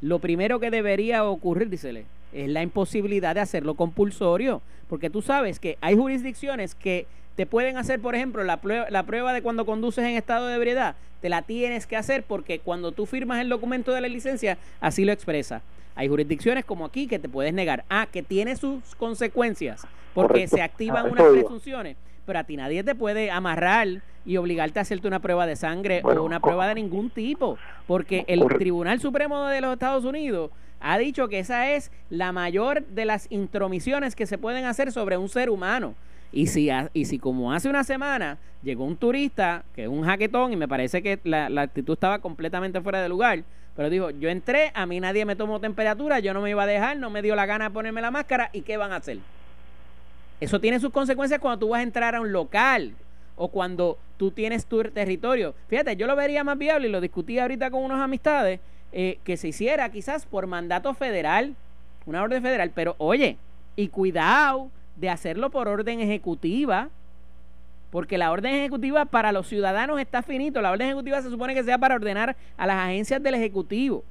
lo 0.00 0.18
primero 0.18 0.60
que 0.60 0.70
debería 0.70 1.24
ocurrir, 1.24 1.70
dícele, 1.70 2.04
es 2.32 2.48
la 2.48 2.62
imposibilidad 2.62 3.34
de 3.34 3.40
hacerlo 3.40 3.74
compulsorio, 3.74 4.60
porque 4.88 5.08
tú 5.08 5.22
sabes 5.22 5.58
que 5.58 5.78
hay 5.80 5.96
jurisdicciones 5.96 6.74
que 6.74 7.06
te 7.36 7.46
pueden 7.46 7.78
hacer, 7.78 8.00
por 8.00 8.14
ejemplo, 8.14 8.44
la 8.44 8.60
prueba, 8.60 8.86
la 8.90 9.04
prueba 9.04 9.32
de 9.32 9.42
cuando 9.42 9.64
conduces 9.64 10.04
en 10.04 10.16
estado 10.16 10.46
de 10.46 10.56
ebriedad, 10.56 10.94
te 11.20 11.28
la 11.28 11.42
tienes 11.42 11.86
que 11.86 11.96
hacer 11.96 12.22
porque 12.22 12.58
cuando 12.58 12.92
tú 12.92 13.06
firmas 13.06 13.40
el 13.40 13.48
documento 13.48 13.92
de 13.92 14.02
la 14.02 14.08
licencia, 14.08 14.58
así 14.80 15.04
lo 15.04 15.12
expresa. 15.12 15.62
Hay 15.94 16.08
jurisdicciones 16.08 16.64
como 16.64 16.84
aquí 16.84 17.06
que 17.06 17.18
te 17.18 17.28
puedes 17.28 17.54
negar. 17.54 17.84
Ah, 17.88 18.06
que 18.10 18.22
tiene 18.22 18.56
sus 18.56 18.94
consecuencias 18.96 19.86
porque 20.14 20.48
se 20.48 20.62
activan 20.62 21.10
unas 21.10 21.26
presunciones. 21.30 21.96
Pero 22.26 22.38
a 22.38 22.44
ti 22.44 22.56
nadie 22.56 22.82
te 22.82 22.94
puede 22.94 23.30
amarrar 23.30 24.02
y 24.24 24.36
obligarte 24.38 24.78
a 24.78 24.82
hacerte 24.82 25.06
una 25.06 25.20
prueba 25.20 25.46
de 25.46 25.56
sangre 25.56 26.00
o 26.02 26.22
una 26.22 26.40
prueba 26.40 26.66
de 26.66 26.76
ningún 26.76 27.10
tipo. 27.10 27.58
Porque 27.86 28.24
el 28.28 28.42
Tribunal 28.58 29.00
Supremo 29.00 29.46
de 29.46 29.60
los 29.60 29.74
Estados 29.74 30.04
Unidos 30.04 30.50
ha 30.80 30.98
dicho 30.98 31.28
que 31.28 31.38
esa 31.38 31.70
es 31.72 31.90
la 32.10 32.32
mayor 32.32 32.86
de 32.86 33.04
las 33.04 33.30
intromisiones 33.30 34.16
que 34.16 34.26
se 34.26 34.38
pueden 34.38 34.64
hacer 34.64 34.92
sobre 34.92 35.16
un 35.16 35.28
ser 35.28 35.50
humano. 35.50 35.94
Y 36.32 36.48
si, 36.48 36.68
y 36.92 37.04
si 37.04 37.18
como 37.18 37.52
hace 37.52 37.68
una 37.68 37.84
semana 37.84 38.38
llegó 38.62 38.84
un 38.84 38.96
turista, 38.96 39.64
que 39.74 39.84
es 39.84 39.88
un 39.88 40.02
jaquetón, 40.02 40.52
y 40.52 40.56
me 40.56 40.66
parece 40.66 41.02
que 41.02 41.20
la, 41.24 41.48
la 41.48 41.62
actitud 41.62 41.94
estaba 41.94 42.18
completamente 42.18 42.80
fuera 42.80 43.00
de 43.00 43.08
lugar, 43.08 43.44
pero 43.76 43.90
dijo, 43.90 44.10
yo 44.10 44.28
entré, 44.28 44.70
a 44.74 44.86
mí 44.86 45.00
nadie 45.00 45.24
me 45.24 45.36
tomó 45.36 45.60
temperatura, 45.60 46.20
yo 46.20 46.32
no 46.32 46.40
me 46.40 46.50
iba 46.50 46.62
a 46.62 46.66
dejar, 46.66 46.96
no 46.96 47.10
me 47.10 47.22
dio 47.22 47.34
la 47.34 47.46
gana 47.46 47.66
de 47.66 47.70
ponerme 47.70 48.00
la 48.00 48.10
máscara, 48.10 48.50
¿y 48.52 48.62
qué 48.62 48.76
van 48.76 48.92
a 48.92 48.96
hacer? 48.96 49.18
Eso 50.40 50.60
tiene 50.60 50.78
sus 50.78 50.90
consecuencias 50.90 51.40
cuando 51.40 51.58
tú 51.58 51.68
vas 51.70 51.80
a 51.80 51.82
entrar 51.82 52.14
a 52.14 52.20
un 52.20 52.32
local 52.32 52.92
o 53.36 53.48
cuando 53.48 53.98
tú 54.16 54.30
tienes 54.30 54.66
tu 54.66 54.82
territorio. 54.84 55.54
Fíjate, 55.68 55.96
yo 55.96 56.06
lo 56.06 56.14
vería 56.14 56.44
más 56.44 56.58
viable 56.58 56.88
y 56.88 56.90
lo 56.90 57.00
discutí 57.00 57.38
ahorita 57.38 57.70
con 57.70 57.82
unos 57.82 58.00
amistades, 58.00 58.60
eh, 58.92 59.18
que 59.24 59.36
se 59.36 59.48
hiciera 59.48 59.88
quizás 59.88 60.24
por 60.26 60.46
mandato 60.46 60.94
federal, 60.94 61.56
una 62.06 62.22
orden 62.22 62.42
federal, 62.42 62.70
pero 62.74 62.94
oye, 62.98 63.38
y 63.74 63.88
cuidado 63.88 64.70
de 64.96 65.10
hacerlo 65.10 65.50
por 65.50 65.66
orden 65.66 66.00
ejecutiva, 66.00 66.90
porque 67.94 68.18
la 68.18 68.32
orden 68.32 68.52
ejecutiva 68.56 69.04
para 69.04 69.30
los 69.30 69.46
ciudadanos 69.46 70.00
está 70.00 70.20
finito. 70.20 70.60
La 70.60 70.72
orden 70.72 70.88
ejecutiva 70.88 71.22
se 71.22 71.30
supone 71.30 71.54
que 71.54 71.62
sea 71.62 71.78
para 71.78 71.94
ordenar 71.94 72.34
a 72.56 72.66
las 72.66 72.76
agencias 72.76 73.22
del 73.22 73.36
Ejecutivo. 73.36 74.02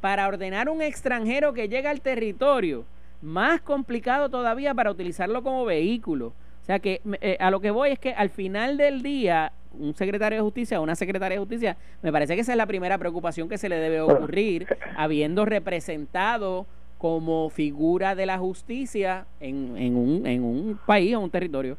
Para 0.00 0.28
ordenar 0.28 0.68
un 0.68 0.80
extranjero 0.80 1.52
que 1.52 1.68
llega 1.68 1.90
al 1.90 2.00
territorio, 2.02 2.84
más 3.20 3.60
complicado 3.62 4.28
todavía 4.28 4.72
para 4.74 4.92
utilizarlo 4.92 5.42
como 5.42 5.64
vehículo. 5.64 6.28
O 6.28 6.64
sea 6.66 6.78
que 6.78 7.00
eh, 7.20 7.36
a 7.40 7.50
lo 7.50 7.58
que 7.58 7.72
voy 7.72 7.90
es 7.90 7.98
que 7.98 8.12
al 8.12 8.30
final 8.30 8.76
del 8.76 9.02
día, 9.02 9.50
un 9.76 9.92
secretario 9.92 10.38
de 10.38 10.42
justicia 10.42 10.78
o 10.78 10.84
una 10.84 10.94
secretaria 10.94 11.34
de 11.34 11.40
justicia, 11.40 11.76
me 12.02 12.12
parece 12.12 12.36
que 12.36 12.42
esa 12.42 12.52
es 12.52 12.58
la 12.58 12.66
primera 12.66 12.96
preocupación 12.96 13.48
que 13.48 13.58
se 13.58 13.68
le 13.68 13.74
debe 13.80 14.02
ocurrir, 14.02 14.68
habiendo 14.96 15.44
representado 15.44 16.64
como 16.96 17.50
figura 17.50 18.14
de 18.14 18.26
la 18.26 18.38
justicia 18.38 19.26
en, 19.40 19.76
en, 19.76 19.96
un, 19.96 20.26
en 20.28 20.44
un 20.44 20.78
país 20.86 21.16
o 21.16 21.18
un 21.18 21.30
territorio. 21.30 21.76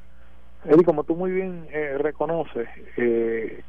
Eddie, 0.67 0.83
como 0.83 1.03
tú 1.03 1.15
muy 1.15 1.31
bien 1.31 1.65
eh, 1.71 1.97
reconoces 1.97 2.67
eh, 2.97 3.63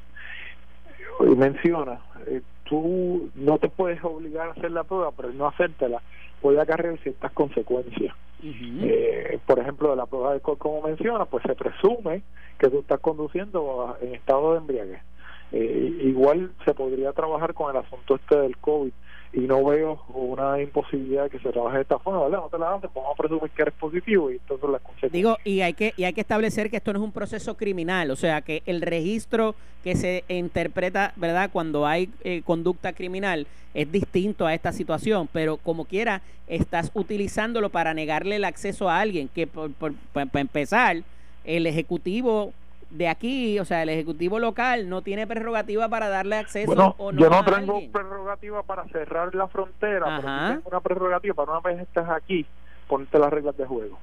y 1.21 1.35
mencionas, 1.37 2.01
eh, 2.27 2.43
tú 2.65 3.31
no 3.35 3.59
te 3.59 3.69
puedes 3.69 4.03
obligar 4.03 4.49
a 4.49 4.53
hacer 4.53 4.71
la 4.71 4.85
prueba, 4.85 5.13
pero 5.17 5.33
no 5.33 5.47
hacértela 5.47 6.03
puede 6.41 6.61
acarrear 6.61 6.99
ciertas 6.99 7.33
consecuencias. 7.33 8.15
eh, 8.43 9.39
por 9.47 9.59
ejemplo, 9.59 9.91
de 9.91 9.97
la 9.97 10.07
prueba 10.07 10.29
de 10.29 10.35
alcohol, 10.35 10.59
como 10.59 10.83
mencionas, 10.83 11.27
pues 11.29 11.43
se 11.45 11.55
presume 11.55 12.23
que 12.59 12.69
tú 12.69 12.81
estás 12.81 13.01
conduciendo 13.01 13.97
en 14.01 14.15
estado 14.15 14.53
de 14.53 14.59
embriaguez. 14.59 15.03
Eh, 15.51 16.01
igual 16.03 16.53
se 16.65 16.75
podría 16.75 17.13
trabajar 17.13 17.55
con 17.55 17.75
el 17.75 17.83
asunto 17.83 18.17
este 18.17 18.37
del 18.39 18.57
COVID 18.59 18.93
y 19.33 19.41
no 19.41 19.63
veo 19.65 20.03
una 20.15 20.61
imposibilidad 20.61 21.25
de 21.25 21.31
que 21.31 21.39
se 21.39 21.51
trabaje 21.51 21.77
de 21.77 21.83
esta 21.83 21.99
forma, 21.99 22.25
¿verdad? 22.25 22.39
No 22.39 22.49
te 22.49 22.59
la 22.59 22.71
dan, 22.71 22.81
vamos 22.95 23.13
a 23.13 23.17
presumir 23.17 23.51
que 23.51 23.63
eres 23.63 23.75
positivo 23.75 24.31
y 24.31 24.35
entonces 24.35 24.71
las 24.71 24.81
consecuencias. 24.81 25.13
Digo, 25.13 25.37
y 25.45 25.61
hay 25.61 25.75
que 25.75 25.93
y 25.97 26.05
hay 26.05 26.13
que 26.15 26.23
establecer 26.23 26.71
que 26.71 26.79
esto 26.79 26.93
no 26.93 26.99
es 27.01 27.05
un 27.05 27.13
proceso 27.13 27.57
criminal, 27.57 28.11
o 28.11 28.17
sea, 28.17 28.41
que 28.41 28.63
el 28.65 28.81
registro 28.81 29.55
que 29.85 29.97
se 29.97 30.25
interpreta, 30.29 31.13
¿verdad? 31.17 31.51
Cuando 31.53 31.87
hay 31.87 32.11
eh, 32.25 32.43
conducta 32.45 32.93
criminal 32.93 33.47
es 33.75 33.93
distinto 33.93 34.47
a 34.47 34.55
esta 34.55 34.73
situación, 34.73 35.29
pero 35.31 35.59
como 35.59 35.85
quiera 35.85 36.23
estás 36.47 36.91
utilizándolo 36.95 37.69
para 37.69 37.93
negarle 37.93 38.37
el 38.37 38.45
acceso 38.45 38.89
a 38.89 39.01
alguien 39.01 39.29
que 39.29 39.47
por, 39.47 39.73
por, 39.73 39.93
para 40.13 40.41
empezar 40.41 41.03
el 41.45 41.67
ejecutivo 41.67 42.53
de 42.91 43.09
aquí, 43.09 43.59
o 43.59 43.65
sea, 43.65 43.83
el 43.83 43.91
ejecutivo 43.91 44.39
local 44.39 44.89
no 44.89 45.03
tiene 45.03 45.27
prerrogativa 45.27 45.89
para 45.89 46.09
darle 46.09 46.37
acceso 46.37 46.95
o 46.99 47.13
no. 47.13 47.21
Yo 47.21 47.29
no 47.29 47.45
tengo 47.45 47.81
prerrogativa 47.93 48.63
para 48.63 48.85
cerrar 48.89 49.35
la 49.35 49.49
frontera, 49.49 50.21
pero 50.21 50.55
tengo 50.55 50.69
una 50.69 50.81
prerrogativa 50.81 51.35
para 51.35 51.53
una 51.53 51.61
vez 51.61 51.81
estás 51.81 52.09
aquí, 52.09 52.47
ponerte 52.87 53.19
las 53.19 53.31
reglas 53.31 53.57
de 53.57 53.67
juego. 53.67 53.99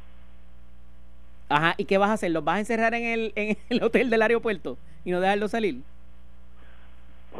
Ajá, 1.50 1.76
¿y 1.78 1.86
qué 1.86 1.98
vas 1.98 2.10
a 2.10 2.14
hacer? 2.14 2.32
¿Los 2.32 2.44
vas 2.44 2.58
a 2.58 2.60
encerrar 2.60 2.94
en 2.94 3.04
el, 3.04 3.34
en 3.36 3.58
el 3.70 3.84
hotel 3.84 4.10
del 4.10 4.22
aeropuerto 4.22 4.78
y 5.04 5.12
no 5.12 5.20
dejarlos 5.20 5.52
salir? 5.52 5.82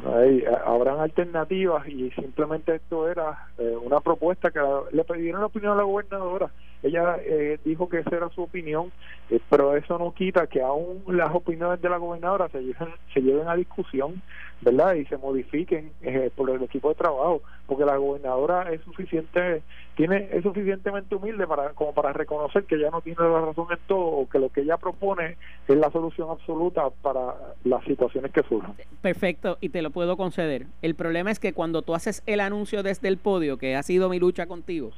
Ahí, 0.04 0.44
habrán 0.66 1.00
alternativas 1.00 1.88
y 1.88 2.12
simplemente 2.12 2.76
esto 2.76 3.10
era 3.10 3.48
eh, 3.58 3.76
una 3.82 4.00
propuesta 4.02 4.52
que 4.52 4.60
le 4.92 5.04
pidieron 5.04 5.42
la 5.42 5.48
opinión 5.48 5.74
a 5.74 5.76
la 5.76 5.84
gobernadora. 5.84 6.52
Ella 6.84 7.18
eh, 7.22 7.60
dijo 7.64 7.90
que 7.90 8.00
esa 8.00 8.16
era 8.16 8.30
su 8.30 8.44
opinión, 8.44 8.92
eh, 9.30 9.40
pero 9.50 9.76
eso 9.76 9.98
no 9.98 10.14
quita 10.14 10.48
que 10.48 10.62
aún 10.62 11.04
las 11.08 11.34
opiniones 11.34 11.82
de 11.82 11.90
la 11.90 11.98
gobernadora 11.98 12.50
se 12.50 12.62
lleven, 12.62 12.90
se 13.14 13.22
lleven 13.22 13.48
a 13.48 13.56
discusión, 13.56 14.22
¿verdad? 14.62 14.96
Y 14.96 15.06
se 15.06 15.18
modifiquen 15.18 15.92
eh, 16.02 16.32
por 16.36 16.50
el 16.50 16.64
equipo 16.64 16.90
de 16.90 16.96
trabajo, 16.96 17.42
porque 17.68 17.86
la 17.86 17.98
gobernadora 17.98 18.72
es 18.72 18.82
suficiente, 18.82 19.62
tiene 19.96 20.30
es 20.32 20.44
suficientemente 20.44 21.16
humilde 21.16 21.46
para 21.48 21.70
como 21.72 21.94
para 21.94 22.14
reconocer 22.14 22.64
que 22.66 22.76
ella 22.76 22.90
no 22.92 23.02
tiene 23.02 23.22
la 23.22 23.42
razón 23.42 23.68
en 23.72 23.80
todo 23.88 24.00
o 24.00 24.30
que 24.30 24.40
lo 24.40 24.50
que 24.50 24.62
ella 24.62 24.78
propone 24.78 25.38
es 25.68 25.78
la 25.78 25.92
solución 25.92 26.30
absoluta 26.30 26.90
para 27.02 27.36
las 27.64 27.84
situaciones 27.86 28.32
que 28.32 28.44
surjan. 28.44 28.76
Perfecto, 29.02 29.58
y 29.62 29.70
te 29.70 29.82
lo 29.82 29.92
puedo 29.92 30.18
conceder. 30.18 30.68
El 30.82 30.96
problema 30.96 31.32
es 31.32 31.40
que 31.40 31.54
cuando 31.54 31.82
tú 31.82 31.94
haces 31.94 32.24
el 32.26 32.40
anuncio 32.40 32.84
desde 32.84 33.08
el 33.08 33.18
podio, 33.18 33.58
que 33.58 33.76
ha 33.76 33.84
sido 33.84 34.10
mi 34.10 34.20
lucha 34.20 34.48
contigo, 34.48 34.92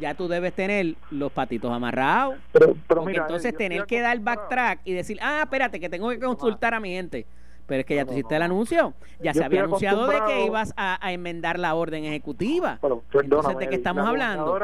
ya 0.00 0.14
tú 0.14 0.28
debes 0.28 0.52
tener 0.52 0.94
los 1.10 1.32
patitos 1.32 1.72
amarrados. 1.72 2.36
Pero, 2.52 2.76
pero 2.86 3.08
entonces 3.08 3.56
tener 3.56 3.84
que 3.84 4.00
dar 4.00 4.18
backtrack 4.20 4.80
y 4.84 4.92
decir, 4.92 5.18
ah, 5.20 5.40
espérate, 5.42 5.80
que 5.80 5.88
tengo 5.88 6.10
que 6.10 6.18
consultar 6.18 6.74
a 6.74 6.80
mi 6.80 6.90
gente. 6.90 7.26
Pero 7.68 7.80
es 7.80 7.86
que 7.86 7.96
ya 7.96 8.06
tú 8.06 8.12
hiciste 8.12 8.34
el 8.34 8.42
anuncio. 8.42 8.94
Ya 9.20 9.34
se 9.34 9.44
había 9.44 9.64
anunciado 9.64 10.08
de 10.08 10.18
que 10.26 10.46
ibas 10.46 10.72
a, 10.76 11.12
enmendar 11.12 11.58
la 11.58 11.74
orden 11.74 12.04
ejecutiva. 12.04 12.78
Pero, 12.80 13.04
entonces, 13.12 13.56
¿de 13.58 13.68
qué 13.68 13.76
estamos 13.76 14.04
hablando? 14.06 14.58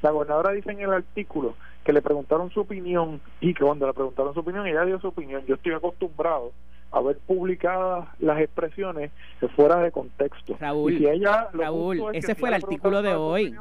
La 0.00 0.10
gobernadora 0.10 0.52
dice 0.52 0.70
en 0.70 0.80
el 0.80 0.92
artículo 0.92 1.56
que 1.82 1.92
le 1.92 2.00
preguntaron 2.00 2.50
su 2.50 2.60
opinión 2.60 3.20
y 3.40 3.54
que 3.54 3.64
cuando 3.64 3.86
le 3.86 3.92
preguntaron 3.92 4.32
su 4.34 4.40
opinión 4.40 4.66
ella 4.66 4.84
dio 4.84 5.00
su 5.00 5.08
opinión. 5.08 5.44
Yo 5.46 5.56
estoy 5.56 5.72
acostumbrado 5.72 6.52
a 6.92 7.00
ver 7.00 7.18
publicadas 7.26 8.06
las 8.20 8.38
expresiones 8.40 9.10
fuera 9.56 9.80
de 9.80 9.90
contexto. 9.90 10.56
Raúl, 10.60 11.04
ella, 11.06 11.48
Raúl 11.52 12.02
ese 12.12 12.34
fue 12.34 12.50
el 12.50 12.54
artículo 12.54 13.02
de 13.02 13.14
hoy. 13.14 13.54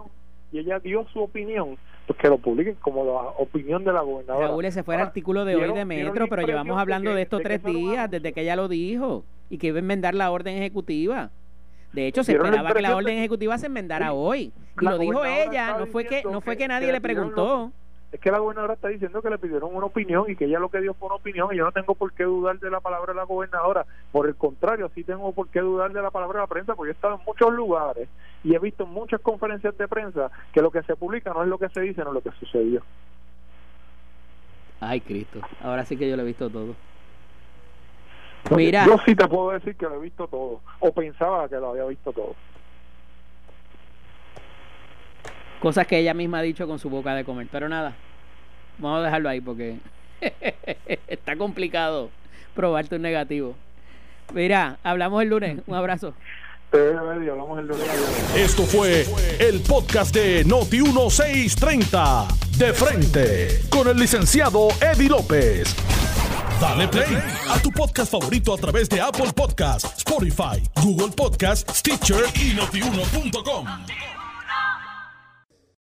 y 0.52 0.60
ella 0.60 0.80
dio 0.80 1.06
su 1.14 1.22
opinión, 1.22 1.78
pues 2.06 2.20
que 2.20 2.28
lo 2.28 2.38
publiquen 2.38 2.76
como 2.76 3.06
la 3.06 3.30
opinión 3.38 3.84
de 3.84 3.94
la 3.94 4.02
gobernadora. 4.02 4.48
Raúl, 4.48 4.66
ese 4.66 4.84
fue 4.84 4.96
el 4.96 5.02
artículo 5.02 5.46
de 5.46 5.56
hoy 5.56 5.74
de 5.74 5.86
Metro, 5.86 6.28
pero 6.28 6.46
llevamos 6.46 6.78
hablando 6.78 7.14
de 7.14 7.22
esto 7.22 7.40
tres 7.40 7.64
días 7.64 8.10
desde 8.10 8.34
que 8.34 8.42
ella 8.42 8.56
lo 8.56 8.68
dijo 8.68 9.24
y 9.50 9.58
que 9.58 9.68
iba 9.68 9.78
a 9.78 9.80
enmendar 9.80 10.14
la 10.16 10.32
orden 10.32 10.58
ejecutiva. 10.58 11.32
De 11.94 12.08
hecho, 12.08 12.24
se 12.24 12.34
esperaba 12.34 12.74
que 12.74 12.82
la 12.82 12.96
orden 12.96 13.18
ejecutiva 13.18 13.58
se 13.58 13.68
enmendara 13.68 14.14
hoy. 14.14 14.52
Y 14.82 14.86
lo 14.86 14.98
dijo 14.98 15.24
ella, 15.26 15.78
no 15.78 15.86
fue 15.86 16.06
que 16.06 16.24
no 16.24 16.42
fue 16.42 16.58
que 16.58 16.68
nadie 16.68 16.92
le 16.92 17.02
preguntó 17.02 17.72
es 18.14 18.20
que 18.20 18.30
la 18.30 18.38
gobernadora 18.38 18.76
está 18.76 18.90
diciendo 18.90 19.24
que 19.24 19.30
le 19.32 19.40
pidieron 19.40 19.76
una 19.76 19.88
opinión 19.88 20.26
y 20.28 20.36
que 20.36 20.46
ella 20.46 20.60
lo 20.60 20.70
que 20.70 20.80
dio 20.80 20.94
fue 20.94 21.08
una 21.08 21.16
opinión 21.16 21.50
y 21.52 21.58
yo 21.58 21.66
no 21.66 21.72
tengo 21.72 21.96
por 21.96 22.14
qué 22.14 22.26
dudar 22.26 22.60
de 22.60 22.70
la 22.70 22.80
palabra 22.80 23.12
de 23.12 23.18
la 23.18 23.24
gobernadora. 23.24 23.88
Por 24.12 24.28
el 24.28 24.36
contrario, 24.36 24.92
sí 24.94 25.04
tengo 25.04 25.32
por 25.32 25.48
qué 25.48 25.62
dudar 25.62 25.92
de 25.92 26.00
la 26.00 26.12
palabra 26.12 26.42
de 26.42 26.44
la 26.44 26.48
prensa 26.48 26.76
porque 26.76 26.92
he 26.92 26.94
estado 26.94 27.16
en 27.16 27.22
muchos 27.26 27.52
lugares 27.52 28.08
y 28.44 28.54
he 28.54 28.60
visto 28.60 28.86
muchas 28.86 29.20
conferencias 29.20 29.76
de 29.80 29.88
prensa 29.88 30.30
que 30.52 30.62
lo 30.62 30.70
que 30.70 30.84
se 30.84 30.96
publica 30.96 31.34
no 31.34 31.42
es 31.42 31.50
lo 31.50 31.58
que 31.58 31.70
se 31.70 31.82
dice, 31.82 32.04
no 32.04 32.10
es 32.10 32.14
lo 32.14 32.22
que 32.22 32.32
sucedió. 32.38 32.84
Ay, 34.80 35.02
Cristo. 35.02 35.40
Ahora 35.64 35.84
sí 35.84 35.98
que 35.98 36.08
yo 36.08 36.16
lo 36.16 36.22
he 36.22 36.28
visto 36.28 36.52
todo. 36.52 36.76
Mira. 38.56 38.86
Yo 38.86 38.98
sí 39.08 39.16
te 39.16 39.28
puedo 39.28 39.52
decir 39.52 39.76
que 39.76 39.86
lo 39.86 39.96
he 39.96 40.02
visto 40.02 40.28
todo. 40.28 40.62
O 40.82 40.92
pensaba 40.92 41.50
que 41.50 41.56
lo 41.56 41.70
había 41.70 41.86
visto 41.86 42.14
todo. 42.14 42.36
Cosas 45.64 45.88
que 45.88 45.98
ella 45.98 46.14
misma 46.14 46.40
ha 46.40 46.42
dicho 46.42 46.68
con 46.68 46.78
su 46.78 46.90
boca 46.90 47.16
de 47.16 47.24
comer. 47.24 47.48
Pero 47.50 47.70
nada, 47.70 47.96
vamos 48.80 49.00
a 49.00 49.04
dejarlo 49.06 49.30
ahí 49.30 49.40
porque 49.40 49.78
está 51.08 51.38
complicado 51.38 52.10
probarte 52.54 52.98
un 52.98 53.02
negativo. 53.02 53.56
Mira, 54.34 54.78
hablamos 54.84 55.24
el 55.24 55.30
lunes. 55.30 55.60
Un 55.66 55.76
abrazo. 55.76 56.14
Esto 58.36 58.64
fue 58.64 59.06
el 59.40 59.62
podcast 59.62 60.14
de 60.14 60.44
Noti 60.44 60.82
1630 60.82 62.28
de 62.58 62.74
frente 62.74 63.62
con 63.70 63.88
el 63.88 63.96
licenciado 63.96 64.68
Eddie 64.82 65.08
López. 65.08 65.74
Dale 66.60 66.90
play 66.90 67.18
a 67.50 67.58
tu 67.62 67.72
podcast 67.72 68.12
favorito 68.12 68.54
a 68.54 68.58
través 68.58 68.90
de 68.90 69.00
Apple 69.00 69.32
Podcasts, 69.34 69.98
Spotify, 70.00 70.62
Google 70.84 71.16
Podcasts, 71.16 71.80
Stitcher 71.80 72.26
y 72.36 72.54
notiuno.com. 72.54 73.66